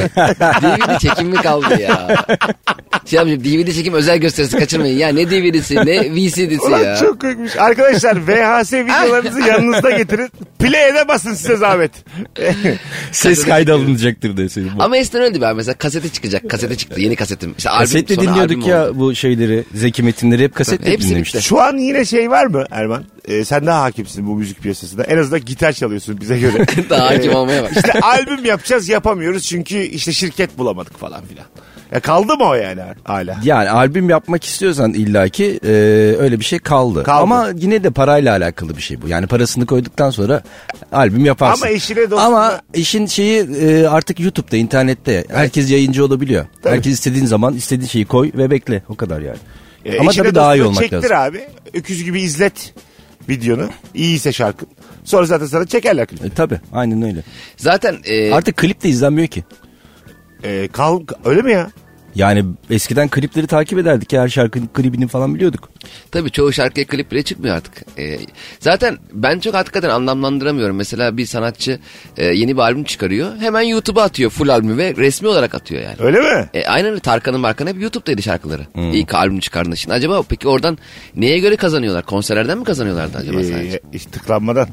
DVD 0.62 1.00
çekim 1.00 1.28
mi 1.28 1.36
kaldı 1.36 1.82
ya? 1.82 2.26
Şey 3.06 3.18
yapmışım 3.18 3.44
DVD 3.44 3.72
çekim 3.74 3.94
özel 3.94 4.18
gösterisi 4.18 4.58
kaçırmayın. 4.58 4.98
Ya 4.98 5.08
ne 5.10 5.30
DVD'si 5.32 5.76
ne 5.76 6.12
VCD'si 6.16 6.62
Ulan 6.62 6.80
ya. 6.80 6.96
çok 6.98 7.22
koymuş. 7.22 7.58
Arkadaşlar 7.58 8.18
VHS 8.28 8.74
videolarınızı 8.74 9.40
yanınızda 9.42 9.92
getirin. 9.92 10.30
Play'e 10.60 10.94
de 10.96 11.08
basın 11.08 11.34
size 11.34 11.56
zahmet. 11.56 11.92
Ses 13.12 13.46
kaydı 13.46 13.74
alınacaktır 13.74 14.38
deseydin. 14.38 14.72
Bu. 14.78 14.84
Ama 14.84 14.98
eskiden 14.98 15.22
öyle 15.22 15.48
abi 15.48 15.56
mesela 15.58 15.74
kasete 15.74 16.10
çıkacak. 16.10 16.50
Kasete 16.50 16.76
çıktı 16.76 17.02
yeni 17.02 17.16
kasetim. 17.16 17.54
İşte 17.58 17.70
albüm, 17.70 17.82
Kasetle 17.86 18.16
sonra 18.16 18.28
dinliyorduk 18.28 18.58
albüm 18.58 18.70
ya 18.70 18.86
oldu. 18.90 19.00
bu 19.00 19.16
şeyleri. 19.16 19.64
Zeki 19.74 20.04
metinleri 20.04 20.44
hep 20.44 20.56
kasetle 20.56 20.92
Hepsi 20.92 21.10
dinlemiştik. 21.10 21.42
Şu 21.42 21.62
an 21.62 21.78
yine 21.78 22.06
şey 22.06 22.30
var 22.30 22.46
mı 22.46 22.66
Erman? 22.72 23.04
Ee, 23.28 23.46
sen 23.46 23.66
daha 23.66 23.82
hakimsin 23.84 24.28
bu 24.28 24.36
müzik 24.36 24.62
piyasasında. 24.62 25.04
En 25.04 25.18
azından 25.18 25.46
gitar 25.46 25.74
çalıyorsun 25.74 26.22
bize 26.22 26.40
göre. 26.40 26.49
Daha 26.90 27.10
hakim 27.10 27.36
olmaya 27.36 27.64
bak. 27.64 27.72
İşte 27.76 28.00
albüm 28.02 28.46
yapacağız 28.46 28.90
yapamıyoruz 28.90 29.44
çünkü 29.44 29.78
işte 29.80 30.14
şirket 30.14 30.58
bulamadık 30.58 31.00
falan 31.00 31.26
filan. 31.26 31.46
Ya 31.92 32.00
kaldı 32.00 32.38
mı 32.38 32.44
o 32.44 32.54
yani 32.54 32.82
hala? 33.04 33.38
Yani 33.44 33.70
albüm 33.70 34.10
yapmak 34.10 34.44
istiyorsan 34.44 34.94
illaki 34.94 35.60
e, 35.64 35.70
öyle 36.20 36.40
bir 36.40 36.46
şey 36.46 36.60
kaldı. 36.60 37.04
Kaldı. 37.04 37.22
Ama 37.24 37.48
yine 37.56 37.84
de 37.84 37.90
parayla 37.90 38.32
alakalı 38.38 38.78
bir 38.78 38.82
şey 38.82 39.02
bu. 39.02 39.08
Yani 39.08 39.28
parasını 39.28 39.66
koyduktan 39.66 40.10
sonra 40.10 40.44
albüm 40.92 41.26
yaparsın. 41.26 41.62
Ama 41.66 41.72
eşine 41.72 42.00
dostuna- 42.00 42.22
Ama 42.26 42.62
işin 42.74 43.06
şeyi 43.06 43.40
e, 43.62 43.88
artık 43.88 44.20
YouTube'da, 44.20 44.58
internette. 44.58 45.26
Herkes 45.32 45.72
yayıncı 45.72 46.06
olabiliyor. 46.06 46.46
Herkes 46.64 46.94
istediğin 46.94 47.26
zaman 47.26 47.54
istediğin 47.56 47.88
şeyi 47.90 48.06
koy 48.06 48.32
ve 48.34 48.52
bekle. 48.52 48.84
O 48.90 48.96
kadar 48.96 49.20
yani. 49.22 49.38
E, 49.86 50.00
Ama 50.00 50.12
tabii 50.12 50.36
daha 50.36 50.56
iyi 50.56 50.64
olmak 50.64 50.80
çektir 50.80 50.98
lazım. 51.10 51.18
abi. 51.18 51.42
Öküz 51.74 52.04
gibi 52.04 52.22
izlet 52.22 52.74
videonu. 53.30 53.70
İyiyse 53.94 54.32
şarkın. 54.34 54.68
Sonra 55.04 55.26
zaten 55.26 55.46
sana 55.46 55.66
çekerler 55.66 56.08
klibi. 56.08 56.28
E, 56.28 56.30
tabii 56.30 56.60
aynen 56.74 57.02
öyle. 57.02 57.24
Zaten 57.58 57.98
e, 58.06 58.34
Artık 58.34 58.58
klip 58.58 58.84
de 58.84 58.90
izlenmiyor 58.90 59.28
ki. 59.28 59.44
E, 60.44 60.68
kal, 60.68 61.02
öyle 61.26 61.42
mi 61.42 61.52
ya? 61.52 61.72
Yani 62.16 62.46
eskiden 62.70 63.10
klipleri 63.10 63.48
takip 63.48 63.80
ederdik 63.80 64.14
ya 64.14 64.22
her 64.22 64.30
şarkının 64.30 64.68
klibini 64.68 65.08
falan 65.08 65.36
biliyorduk. 65.36 65.70
Tabii 66.12 66.32
çoğu 66.32 66.54
şarkıya 66.54 66.88
klip 66.88 67.12
bile 67.12 67.24
çıkmıyor 67.24 67.56
artık. 67.56 67.74
Ee, 68.00 68.20
zaten 68.60 68.98
ben 69.14 69.40
çok 69.40 69.54
hakikaten 69.54 69.90
anlamlandıramıyorum. 69.90 70.76
Mesela 70.76 71.18
bir 71.18 71.26
sanatçı 71.26 71.80
e, 72.18 72.26
yeni 72.26 72.56
bir 72.56 72.62
albüm 72.62 72.84
çıkarıyor. 72.84 73.38
Hemen 73.40 73.62
YouTube'a 73.62 74.04
atıyor 74.04 74.32
full 74.32 74.50
albümü 74.50 74.78
ve 74.78 74.96
resmi 74.96 75.28
olarak 75.28 75.56
atıyor 75.56 75.82
yani. 75.82 75.96
Öyle 76.00 76.20
mi? 76.20 76.50
E, 76.54 76.66
aynen 76.66 76.92
öyle 76.92 77.00
Tarkan'ın 77.00 77.40
Markan 77.40 77.68
hep 77.68 77.82
YouTube'daydı 77.82 78.22
şarkıları. 78.22 78.62
İlk 78.76 79.14
albüm 79.14 79.40
çıkardığında 79.40 79.76
şimdi. 79.76 79.94
Acaba 79.94 80.24
peki 80.30 80.48
oradan 80.48 80.78
neye 81.16 81.40
göre 81.40 81.56
kazanıyorlar? 81.56 82.06
Konserlerden 82.06 82.58
mi 82.58 82.64
kazanıyorlardı 82.64 83.18
acaba 83.18 83.44
sadece? 83.44 83.78
Ee, 83.78 83.82
işte 83.94 84.12
tıklanmadan. 84.12 84.68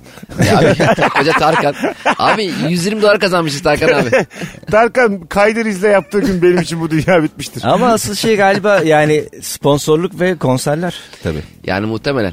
Ya 0.47 0.59
abi, 0.59 0.75
koca 1.19 1.33
Tarkan. 1.33 1.75
Abi 2.19 2.50
120 2.69 3.02
dolar 3.02 3.21
kazanmışız 3.21 3.62
Tarkan 3.62 3.88
abi. 3.88 4.11
Tarkan 4.71 5.21
kaydır 5.26 5.66
izle 5.66 5.88
yaptığı 5.88 6.21
gün 6.21 6.43
benim 6.43 6.59
için 6.61 6.81
bu 6.81 6.90
dünya 6.90 7.23
bitmiştir. 7.38 7.64
Ama 7.64 7.87
asıl 7.87 8.14
şey 8.14 8.37
galiba 8.37 8.81
yani 8.85 9.25
sponsorluk 9.43 10.21
ve 10.21 10.38
konserler 10.38 11.00
tabii. 11.23 11.43
Yani 11.64 11.87
muhtemelen. 11.87 12.33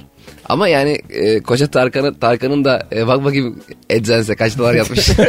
Ama 0.50 0.68
yani 0.68 0.98
e, 1.10 1.40
koca 1.40 1.68
Tarkan'ın 1.68 2.14
Tarkan'ın 2.14 2.66
da 2.66 2.88
e, 2.92 3.08
bak 3.08 3.24
bakayım 3.24 3.64
AdSense'e 3.92 4.36
kaç 4.36 4.58
dolar 4.58 4.74
yapmış. 4.74 5.10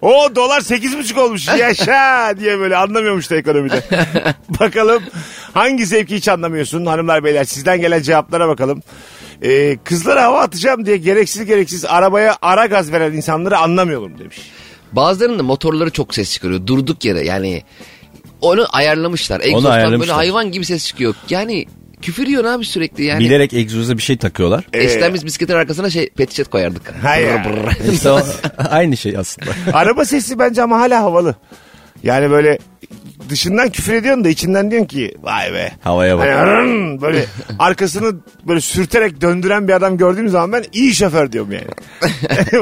O 0.00 0.34
dolar 0.36 0.60
sekiz 0.60 0.98
buçuk 0.98 1.18
olmuş 1.18 1.48
yaşa 1.48 2.34
diye 2.38 2.58
böyle 2.58 2.76
anlamıyormuş 2.76 3.30
da 3.30 3.36
ekonomide. 3.36 3.82
bakalım 4.60 5.02
hangi 5.54 5.86
zevki 5.86 6.16
hiç 6.16 6.28
anlamıyorsun 6.28 6.86
hanımlar 6.86 7.24
beyler 7.24 7.44
sizden 7.44 7.80
gelen 7.80 8.02
cevaplara 8.02 8.48
bakalım. 8.48 8.82
Ee, 9.42 9.78
kızlara 9.84 10.22
hava 10.22 10.40
atacağım 10.40 10.86
diye 10.86 10.96
gereksiz 10.96 11.44
gereksiz 11.44 11.84
arabaya 11.84 12.36
ara 12.42 12.66
gaz 12.66 12.92
veren 12.92 13.12
insanları 13.12 13.58
anlamıyorum 13.58 14.18
demiş. 14.18 14.38
Bazılarının 14.92 15.38
da 15.38 15.42
motorları 15.42 15.90
çok 15.90 16.14
ses 16.14 16.32
çıkarıyor. 16.32 16.66
Durduk 16.66 17.04
yere 17.04 17.24
yani 17.24 17.62
onu 18.40 18.66
ayarlamışlar. 18.72 19.40
Egzoztan 19.40 19.64
böyle 19.64 19.74
ayarlamışlar. 19.74 20.16
hayvan 20.16 20.52
gibi 20.52 20.64
ses 20.64 20.86
çıkıyor. 20.86 21.14
Yani 21.30 21.66
küfür 22.02 22.26
yiyor 22.26 22.44
abi 22.44 22.64
sürekli 22.64 23.04
yani. 23.04 23.20
Bilerek 23.20 23.54
egzoza 23.54 23.96
bir 23.96 24.02
şey 24.02 24.16
takıyorlar. 24.16 24.64
Eskiden 24.72 25.14
biz 25.14 25.26
bisikletin 25.26 25.54
arkasına 25.54 25.90
şey 25.90 26.08
pet 26.10 26.30
şişet 26.30 26.48
koyardık. 26.48 26.94
Hayır. 27.02 27.30
İşte 27.92 28.10
o, 28.10 28.20
aynı 28.70 28.96
şey 28.96 29.16
aslında. 29.18 29.50
Araba 29.72 30.04
sesi 30.04 30.38
bence 30.38 30.62
ama 30.62 30.80
hala 30.80 31.02
havalı. 31.02 31.34
Yani 32.02 32.30
böyle 32.30 32.58
dışından 33.28 33.68
küfür 33.70 33.92
ediyorsun 33.94 34.24
da 34.24 34.28
içinden 34.28 34.70
diyorsun 34.70 34.88
ki 34.88 35.14
vay 35.22 35.52
be. 35.52 35.72
Havaya 35.80 36.18
bak. 36.18 36.28
Hani 36.36 37.00
böyle 37.02 37.24
arkasını 37.58 38.16
böyle 38.48 38.60
sürterek 38.60 39.20
döndüren 39.20 39.68
bir 39.68 39.72
adam 39.72 39.96
gördüğüm 39.96 40.28
zaman 40.28 40.52
ben 40.52 40.64
iyi 40.72 40.94
şoför 40.94 41.32
diyorum 41.32 41.52
yani. 41.52 41.66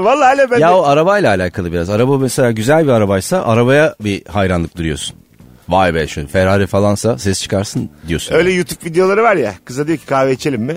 Vallahi 0.04 0.37
hala 0.37 0.50
ben 0.50 0.57
de- 0.59 0.62
Ya 0.62 0.76
o 0.76 0.83
arabayla 0.83 1.31
alakalı 1.35 1.73
biraz. 1.73 1.90
Araba 1.90 2.19
mesela 2.19 2.50
güzel 2.50 2.85
bir 2.85 2.90
arabaysa 2.93 3.43
arabaya 3.45 3.95
bir 4.00 4.23
hayranlık 4.28 4.76
duyuyorsun. 4.76 5.16
Vay 5.68 5.94
be 5.94 6.06
şu 6.06 6.26
Ferrari 6.26 6.66
falansa 6.66 7.18
ses 7.18 7.42
çıkarsın 7.42 7.90
diyorsun. 8.09 8.35
öyle 8.35 8.52
YouTube 8.52 8.85
videoları 8.85 9.23
var 9.23 9.37
ya 9.37 9.54
kıza 9.64 9.87
diyor 9.87 9.99
ki 9.99 10.06
kahve 10.06 10.33
içelim 10.33 10.62
mi? 10.62 10.76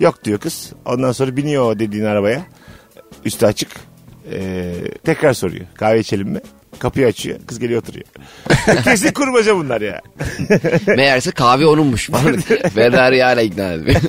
Yok 0.00 0.24
diyor 0.24 0.38
kız. 0.38 0.72
Ondan 0.84 1.12
sonra 1.12 1.36
biniyor 1.36 1.64
o 1.72 1.78
dediğin 1.78 2.04
arabaya. 2.04 2.42
Üstü 3.24 3.46
açık. 3.46 3.68
Ee, 4.32 4.72
tekrar 5.04 5.32
soruyor. 5.32 5.66
Kahve 5.74 6.00
içelim 6.00 6.28
mi? 6.28 6.40
Kapıyı 6.78 7.06
açıyor. 7.06 7.38
Kız 7.46 7.58
geliyor 7.58 7.82
oturuyor. 7.82 8.04
Kesin 8.84 9.12
kurmaca 9.12 9.56
bunlar 9.56 9.80
ya. 9.80 10.00
Meğerse 10.96 11.30
kahve 11.30 11.66
onunmuş. 11.66 12.10
Ferrari 12.74 13.22
hala 13.22 13.40
ikna 13.40 13.72
ediyor. 13.72 14.00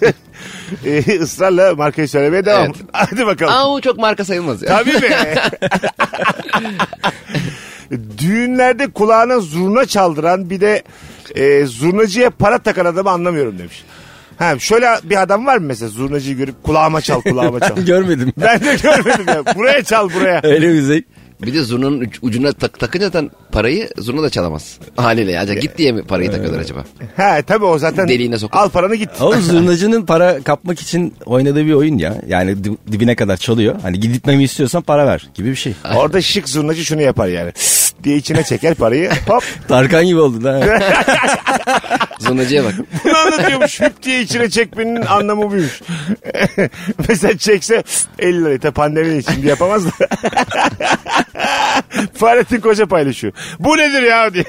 Ee, 0.85 1.19
ısrarla 1.19 1.75
markayı 1.75 2.09
söylemeye 2.09 2.45
devam. 2.45 2.65
Evet. 2.65 2.75
Hadi 2.91 3.25
bakalım. 3.25 3.53
Ama 3.53 3.73
o 3.73 3.81
çok 3.81 3.97
marka 3.97 4.25
sayılmaz 4.25 4.61
ya. 4.61 4.67
Tabii 4.67 5.01
be. 5.01 5.35
Düğünlerde 8.17 8.87
kulağına 8.87 9.39
zurna 9.39 9.85
çaldıran 9.85 10.49
bir 10.49 10.61
de 10.61 10.83
e, 11.35 11.65
zurnacıya 11.65 12.29
para 12.29 12.57
takan 12.57 12.85
adamı 12.85 13.09
anlamıyorum 13.09 13.59
demiş. 13.59 13.83
Ha, 14.37 14.59
şöyle 14.59 14.87
bir 15.03 15.21
adam 15.21 15.45
var 15.45 15.57
mı 15.57 15.65
mesela 15.67 15.89
zurnacıyı 15.89 16.37
görüp 16.37 16.63
kulağıma 16.63 17.01
çal 17.01 17.21
kulağıma 17.21 17.59
çal. 17.59 17.77
Görmedim. 17.85 18.33
ben 18.37 18.59
de 18.59 18.75
görmedim 18.83 19.25
ya. 19.27 19.55
Buraya 19.55 19.83
çal 19.83 20.09
buraya. 20.13 20.39
Öyle 20.43 20.81
zevk. 20.81 21.05
Bir 21.41 21.53
de 21.53 21.61
zurnanın 21.61 22.01
uc- 22.01 22.17
ucuna 22.21 22.51
tak, 22.51 22.79
takınca 22.79 23.05
zaten 23.05 23.31
parayı 23.51 23.89
zurna 23.97 24.23
da 24.23 24.29
çalamaz. 24.29 24.79
Haliyle 24.95 25.31
ya. 25.31 25.41
Acaba 25.41 25.59
git 25.59 25.77
diye 25.77 25.91
mi 25.91 26.03
parayı 26.03 26.31
takıyorlar 26.31 26.59
acaba? 26.59 26.85
Ha 27.17 27.41
tabii 27.47 27.65
o 27.65 27.77
zaten 27.79 28.07
Deliğine 28.07 28.37
sokup. 28.37 28.55
al 28.55 28.69
paranı 28.69 28.95
git. 28.95 29.09
O 29.21 29.33
zurnacının 29.33 30.05
para 30.05 30.41
kapmak 30.43 30.79
için 30.79 31.13
oynadığı 31.25 31.65
bir 31.65 31.73
oyun 31.73 31.97
ya. 31.97 32.15
Yani 32.27 32.63
di- 32.63 32.77
dibine 32.91 33.15
kadar 33.15 33.37
çalıyor. 33.37 33.75
Hani 33.81 33.99
gitmemi 33.99 34.43
istiyorsan 34.43 34.81
para 34.81 35.07
ver 35.07 35.29
gibi 35.33 35.49
bir 35.49 35.55
şey. 35.55 35.73
Orada 35.95 36.21
şık 36.21 36.49
zurnacı 36.49 36.85
şunu 36.85 37.01
yapar 37.01 37.27
yani. 37.27 37.51
Diye 38.03 38.17
içine 38.17 38.43
çeker 38.43 38.75
parayı. 38.75 39.09
Hop. 39.27 39.43
Tarkan 39.67 40.05
gibi 40.05 40.19
oldun 40.19 40.43
ha. 40.43 40.59
Zurnacıya 42.19 42.63
bak. 42.63 42.73
Bunu 43.03 43.17
anlatıyormuş. 43.17 43.81
Hüp 43.81 44.03
diye 44.03 44.21
içine 44.21 44.49
çekmenin 44.49 45.01
anlamı 45.05 45.51
buymuş. 45.51 45.81
Mesela 47.09 47.37
çekse 47.37 47.83
50 48.19 48.41
lirayı. 48.41 48.59
Tabi 48.59 48.73
pandemi 48.73 49.23
şimdi 49.23 49.47
yapamaz 49.47 49.85
da. 49.85 49.91
Fahrettin 52.13 52.59
Koca 52.61 52.85
paylaşıyor. 52.85 53.33
Bu 53.59 53.77
nedir 53.77 54.01
ya 54.01 54.33
diye. 54.33 54.45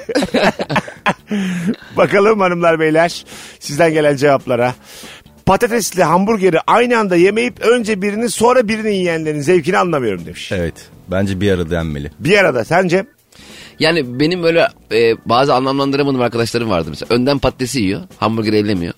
Bakalım 1.97 2.40
hanımlar 2.40 2.81
beyler 2.81 3.25
sizden 3.61 3.93
gelen 3.93 4.17
cevaplara. 4.17 4.75
Patatesli 5.47 6.02
hamburgeri 6.02 6.61
aynı 6.67 6.99
anda 6.99 7.17
yemeyip 7.17 7.61
önce 7.61 8.02
birini 8.02 8.31
sonra 8.31 8.69
birini 8.69 8.95
yiyenlerin 8.95 9.40
zevkini 9.40 9.78
anlamıyorum 9.78 10.26
demiş. 10.26 10.52
evet. 10.52 10.75
Bence 11.09 11.40
bir 11.40 11.52
arada 11.52 11.71
denmeli. 11.71 12.11
Bir 12.19 12.38
arada 12.38 12.64
sence? 12.64 13.07
Yani 13.80 14.20
benim 14.20 14.42
böyle 14.42 14.68
e, 14.92 15.14
bazı 15.26 15.54
anlamlandıramadığım 15.54 16.20
arkadaşlarım 16.20 16.70
vardı 16.70 16.87
mesela. 16.90 17.14
Önden 17.14 17.38
patatesi 17.38 17.80
yiyor. 17.80 18.00
Hamburgeri 18.16 18.56
ellemiyor. 18.56 18.94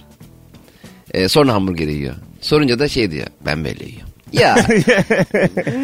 E, 1.10 1.28
sonra 1.28 1.54
hamburgeri 1.54 1.92
yiyor. 1.92 2.14
Sorunca 2.40 2.78
da 2.78 2.88
şey 2.88 3.10
diyor. 3.10 3.26
Ben 3.46 3.64
böyle 3.64 3.84
yiyorum. 3.84 4.10
Ya 4.32 4.56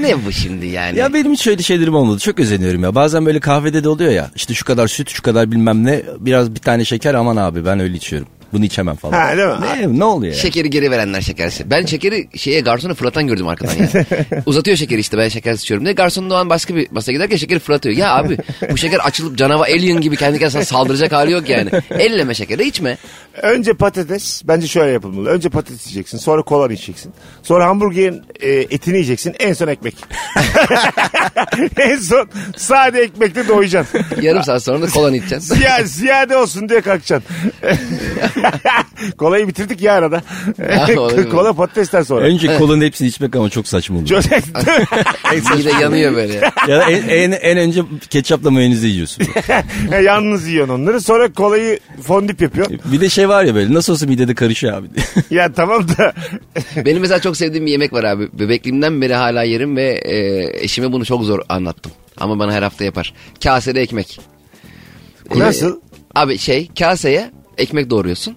ne 0.00 0.24
bu 0.26 0.32
şimdi 0.32 0.66
yani? 0.66 0.98
Ya 0.98 1.14
benim 1.14 1.32
hiç 1.32 1.42
şöyle 1.42 1.62
şeylerim 1.62 1.94
olmadı. 1.94 2.18
Çok 2.18 2.40
özeniyorum 2.40 2.82
ya. 2.82 2.94
Bazen 2.94 3.26
böyle 3.26 3.40
kahvede 3.40 3.84
de 3.84 3.88
oluyor 3.88 4.10
ya. 4.12 4.30
İşte 4.36 4.54
şu 4.54 4.64
kadar 4.64 4.88
süt, 4.88 5.10
şu 5.10 5.22
kadar 5.22 5.50
bilmem 5.50 5.84
ne. 5.84 6.02
Biraz 6.20 6.54
bir 6.54 6.60
tane 6.60 6.84
şeker 6.84 7.14
aman 7.14 7.36
abi 7.36 7.64
ben 7.64 7.80
öyle 7.80 7.96
içiyorum. 7.96 8.28
Bunu 8.52 8.64
içemem 8.64 8.96
falan. 8.96 9.12
Ha, 9.12 9.36
değil 9.36 9.48
mi? 9.48 9.92
Ne, 9.94 9.98
ne 9.98 10.04
oluyor 10.04 10.32
ya? 10.32 10.38
Şekeri 10.38 10.70
geri 10.70 10.90
verenler 10.90 11.20
şekersi. 11.20 11.70
Ben 11.70 11.86
şekeri 11.86 12.28
şeye 12.36 12.60
garsona 12.60 12.94
fırlatan 12.94 13.26
gördüm 13.26 13.48
arkadan 13.48 13.72
yani. 13.74 14.06
Uzatıyor 14.46 14.76
şekeri 14.76 15.00
işte 15.00 15.18
ben 15.18 15.28
şekersiz 15.28 15.62
içiyorum 15.62 15.84
diye. 15.84 15.94
Garson 15.94 16.30
da 16.30 16.34
o 16.34 16.36
an 16.36 16.50
başka 16.50 16.74
bir 16.76 16.88
masaya 16.90 17.12
giderken 17.12 17.36
şekeri 17.36 17.58
fırlatıyor. 17.58 17.96
Ya 17.96 18.16
abi 18.16 18.38
bu 18.70 18.76
şeker 18.76 18.98
açılıp 18.98 19.38
canavar 19.38 19.68
alien 19.68 20.00
gibi 20.00 20.16
kendi 20.16 20.38
kendine 20.38 20.64
saldıracak 20.64 21.12
hali 21.12 21.32
yok 21.32 21.48
yani. 21.48 21.70
Elleme 21.90 22.34
şekeri 22.34 22.68
içme. 22.68 22.98
Önce 23.42 23.74
patates 23.74 24.42
bence 24.44 24.66
şöyle 24.66 24.92
yapılmalı. 24.92 25.28
Önce 25.28 25.48
patates 25.48 25.86
yiyeceksin 25.86 26.18
sonra 26.18 26.42
kola 26.42 26.72
içeceksin. 26.72 27.12
Sonra 27.42 27.66
hamburgerin 27.66 28.22
e, 28.40 28.50
etini 28.50 28.94
yiyeceksin 28.94 29.34
en 29.38 29.52
son 29.52 29.68
ekmek. 29.68 29.94
en 31.76 31.96
son 31.96 32.28
sade 32.56 33.00
ekmekle 33.00 33.48
doyacaksın. 33.48 34.00
Yarım 34.20 34.42
saat 34.42 34.62
sonra 34.62 34.82
da 34.82 34.86
kolanı 34.86 35.16
içeceksin. 35.16 35.54
Ziyade, 35.54 35.86
ziyade 35.86 36.36
olsun 36.36 36.68
diye 36.68 36.80
kalkacaksın. 36.80 37.36
Kolayı 39.18 39.48
bitirdik 39.48 39.82
ya 39.82 39.94
arada. 39.94 40.22
Ya. 40.58 40.86
Kola 41.30 41.52
patatesten 41.52 42.02
sonra. 42.02 42.24
Önce 42.24 42.58
kolanın 42.58 42.84
hepsini 42.84 43.08
içmek 43.08 43.36
ama 43.36 43.50
çok 43.50 43.68
saçma. 43.68 44.04
Çok- 44.06 44.24
Mide 45.56 45.70
yanıyor 45.80 46.14
böyle. 46.14 46.34
ya 46.68 46.78
da 46.78 46.90
en, 46.90 47.08
en, 47.08 47.32
en 47.32 47.58
önce 47.58 47.82
ketçapla 48.10 48.50
mayonezi 48.50 48.88
yiyorsun. 48.88 49.24
Yalnız 50.02 50.48
yiyorsun 50.48 50.74
onları. 50.74 51.00
Sonra 51.00 51.32
kolayı 51.32 51.78
fondip 52.02 52.42
yapıyor. 52.42 52.66
bir 52.84 53.00
de 53.00 53.08
şey 53.08 53.28
var 53.28 53.44
ya 53.44 53.54
böyle 53.54 53.74
nasıl 53.74 53.92
olsa 53.92 54.06
midede 54.06 54.34
karışıyor 54.34 54.72
abi. 54.78 54.86
ya 55.30 55.52
tamam 55.52 55.88
da 55.88 56.12
Benim 56.76 57.00
mesela 57.00 57.20
çok 57.20 57.36
sevdiğim 57.36 57.66
bir 57.66 57.70
yemek 57.70 57.92
var 57.92 58.04
abi. 58.04 58.28
Bebekliğimden 58.32 59.00
beri 59.02 59.14
hala 59.14 59.42
yerim 59.42 59.76
ve 59.76 59.82
e, 59.84 60.64
eşime 60.64 60.92
bunu 60.92 61.04
çok 61.04 61.22
zor 61.24 61.40
anlattım. 61.48 61.92
Ama 62.16 62.38
bana 62.38 62.52
her 62.52 62.62
hafta 62.62 62.84
yapar. 62.84 63.14
Kasede 63.42 63.80
ekmek. 63.80 64.20
E, 65.34 65.38
Nasıl? 65.38 65.80
abi 66.14 66.38
şey 66.38 66.68
kaseye 66.78 67.30
ekmek 67.58 67.90
doğruyorsun. 67.90 68.36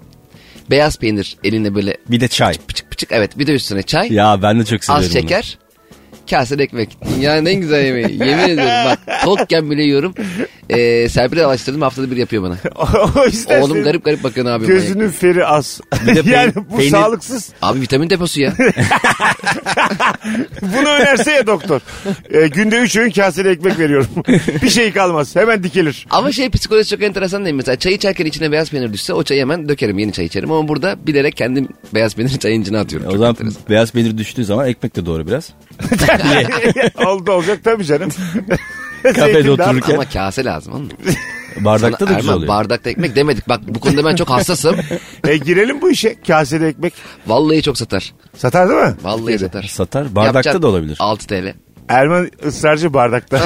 Beyaz 0.70 1.00
peynir 1.00 1.38
elinle 1.44 1.76
böyle 1.76 1.98
bir 2.10 2.20
de 2.20 2.28
çay. 2.28 2.54
pıçık 2.68 2.92
pıçık 2.92 3.12
evet 3.12 3.40
bir 3.40 3.48
de 3.48 3.54
üstüne 3.54 3.84
çay. 3.84 4.14
Ya 4.14 4.42
ben 4.42 4.60
de 4.60 4.66
çok 4.66 4.84
seviyorum 4.84 5.08
az 5.08 5.14
şeker. 5.14 5.58
Kasede 6.30 6.64
ekmek. 6.64 6.98
Dünyanın 7.16 7.46
en 7.46 7.56
güzel 7.62 7.86
yemeği. 7.86 8.06
Yemin 8.30 8.44
ediyorum 8.44 8.86
bak 8.86 9.00
tokken 9.24 9.72
bile 9.72 9.84
yiyorum. 9.84 10.14
Ee, 10.70 11.10
Serpil'e 11.10 11.46
alıştırdım 11.46 11.82
haftada 11.82 12.12
bir 12.12 12.18
yapıyor 12.18 12.44
bana. 12.44 12.58
o 13.22 13.26
yüzden 13.26 13.62
Oğlum 13.62 13.72
senin 13.72 13.84
garip 13.84 14.06
garip 14.06 14.24
bakıyor 14.24 14.46
ne 14.46 14.50
yapıyor. 14.50 14.70
Gözünün 14.70 15.10
feri 15.10 15.46
az. 15.46 15.82
de 16.06 16.12
peyn- 16.20 16.30
yani 16.32 16.54
bu 16.56 16.78
peynir- 16.78 16.90
sağlıksız. 16.92 17.50
Abi 17.62 17.82
vitamin 17.82 18.10
deposu 18.10 18.42
ya. 18.42 18.54
Bunu 20.62 20.90
önerse 20.90 21.32
ya 21.32 21.48
doktor. 21.48 21.82
Ee, 22.34 22.48
günde 22.48 22.78
3 22.80 22.96
öğün 22.96 23.12
kaseli 23.12 23.50
ekmek 23.50 23.80
veriyorum. 23.80 24.08
bir 24.64 24.70
şey 24.70 24.92
kalmaz. 24.94 25.36
Hemen 25.36 25.64
dikelir. 25.64 26.08
Ama 26.10 26.32
şey 26.32 26.50
psikolojisi 26.50 26.90
çok 26.96 27.04
enteresan 27.04 27.46
değil 27.46 27.54
mi? 27.54 27.58
Mesela 27.58 27.76
çay 27.76 27.94
içerken 27.94 28.26
içine 28.26 28.52
beyaz 28.52 28.70
peynir 28.72 28.94
düşse 28.94 29.14
o 29.14 29.24
çayı 29.24 29.42
hemen 29.42 29.70
dökerim 29.70 30.00
yeni 30.00 30.12
çay 30.14 30.26
içerim. 30.26 30.52
Ama 30.52 30.68
burada 30.68 31.08
bilerek 31.08 31.38
kendim 31.38 31.68
beyaz 31.94 32.16
peyniri 32.16 32.40
çayın 32.40 32.62
içine 32.62 32.78
atıyorum. 32.80 33.08
O 33.08 33.12
Çok 33.12 33.18
zaman 33.20 33.30
enteresan. 33.36 33.62
beyaz 33.70 33.92
peynir 33.92 34.18
düştüğü 34.18 34.46
zaman 34.46 34.68
ekmek 34.68 34.96
de 34.96 35.06
doğru 35.06 35.28
biraz. 35.28 35.50
Oldu 37.06 37.32
olacak 37.32 37.60
tabii 37.64 37.86
canım. 37.86 38.10
Kafede 39.04 39.52
otururken 39.52 39.94
Ama 39.94 40.10
kase 40.10 40.46
lazım 40.46 40.74
oğlum. 40.74 40.90
bardakta 41.66 42.06
da 42.06 42.10
Sana- 42.10 42.18
güzel 42.18 42.30
Erman, 42.30 42.38
oluyor. 42.38 42.48
Bardakta 42.54 42.90
ekmek 42.90 43.16
demedik. 43.16 43.50
Bak 43.50 43.62
bu 43.68 43.80
konuda 43.80 44.06
ben 44.06 44.16
çok 44.16 44.30
hassasım. 44.30 44.76
E, 45.28 45.38
girelim 45.38 45.82
bu 45.82 45.92
işe. 45.92 46.16
Kasede 46.28 46.68
ekmek. 46.68 46.94
Vallahi 47.28 47.62
çok 47.62 47.78
satar. 47.78 48.14
Satar 48.38 48.70
değil 48.70 48.80
mi? 48.82 48.94
Vallahi 49.04 49.40
satar. 49.40 49.64
Satar. 49.64 50.04
Bardakta 50.16 50.26
Yapacaksın 50.26 50.62
da 50.62 50.68
olabilir. 50.68 50.98
6 51.00 51.28
TL. 51.28 51.54
Erman 51.90 52.30
ısrarcı 52.46 52.94
bardakta. 52.94 53.38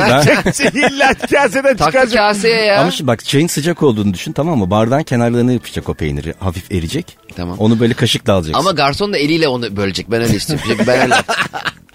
İlla 0.74 1.14
kaseden 1.32 1.78
Taktı 1.78 1.86
çıkaracak. 1.86 2.14
kaseye 2.14 2.62
ya. 2.66 2.82
Ama 2.82 2.92
şimdi 2.92 3.08
bak 3.08 3.26
çayın 3.26 3.48
sıcak 3.48 3.84
olduğunu 3.84 4.14
düşün 4.14 4.32
tamam 4.32 4.60
mı? 4.60 4.70
Bardağın 4.70 5.04
kenarlarına 5.04 5.52
yapacak 5.52 5.90
o 5.90 5.94
peyniri. 5.94 6.34
Hafif 6.40 6.72
eriyecek. 6.72 7.18
Tamam. 7.36 7.58
Onu 7.60 7.80
böyle 7.80 7.94
kaşıkla 7.94 8.34
alacaksın. 8.34 8.60
Ama 8.60 8.72
garson 8.72 9.14
da 9.14 9.18
eliyle 9.18 9.48
onu 9.48 9.78
bölecek. 9.78 10.12
Ben 10.12 10.22
öyle 10.22 10.36
istiyorum. 10.36 10.66
Çünkü 10.70 10.88
ben 10.88 11.02
öyle. 11.02 11.16